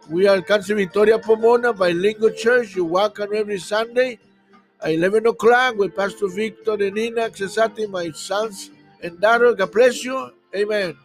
we 0.09 0.27
are 0.27 0.41
Cancer 0.41 0.75
Victoria 0.75 1.19
Pomona 1.19 1.73
by 1.73 1.93
Bilingual 1.93 2.31
Church. 2.31 2.75
You 2.77 2.85
walk 2.85 3.21
on 3.21 3.35
every 3.35 3.59
Sunday 3.59 4.19
at 4.81 4.93
11 4.93 5.27
o'clock 5.27 5.77
with 5.77 5.97
Pastor 5.97 6.29
Victor 6.29 6.75
and 6.75 6.95
Nina 6.95 7.29
Cesati, 7.29 7.89
my 7.91 8.11
sons 8.13 8.71
and 9.03 9.21
daughter. 9.21 9.53
God 9.53 9.73
bless 9.73 10.05
you. 10.05 10.31
Amen. 10.55 10.97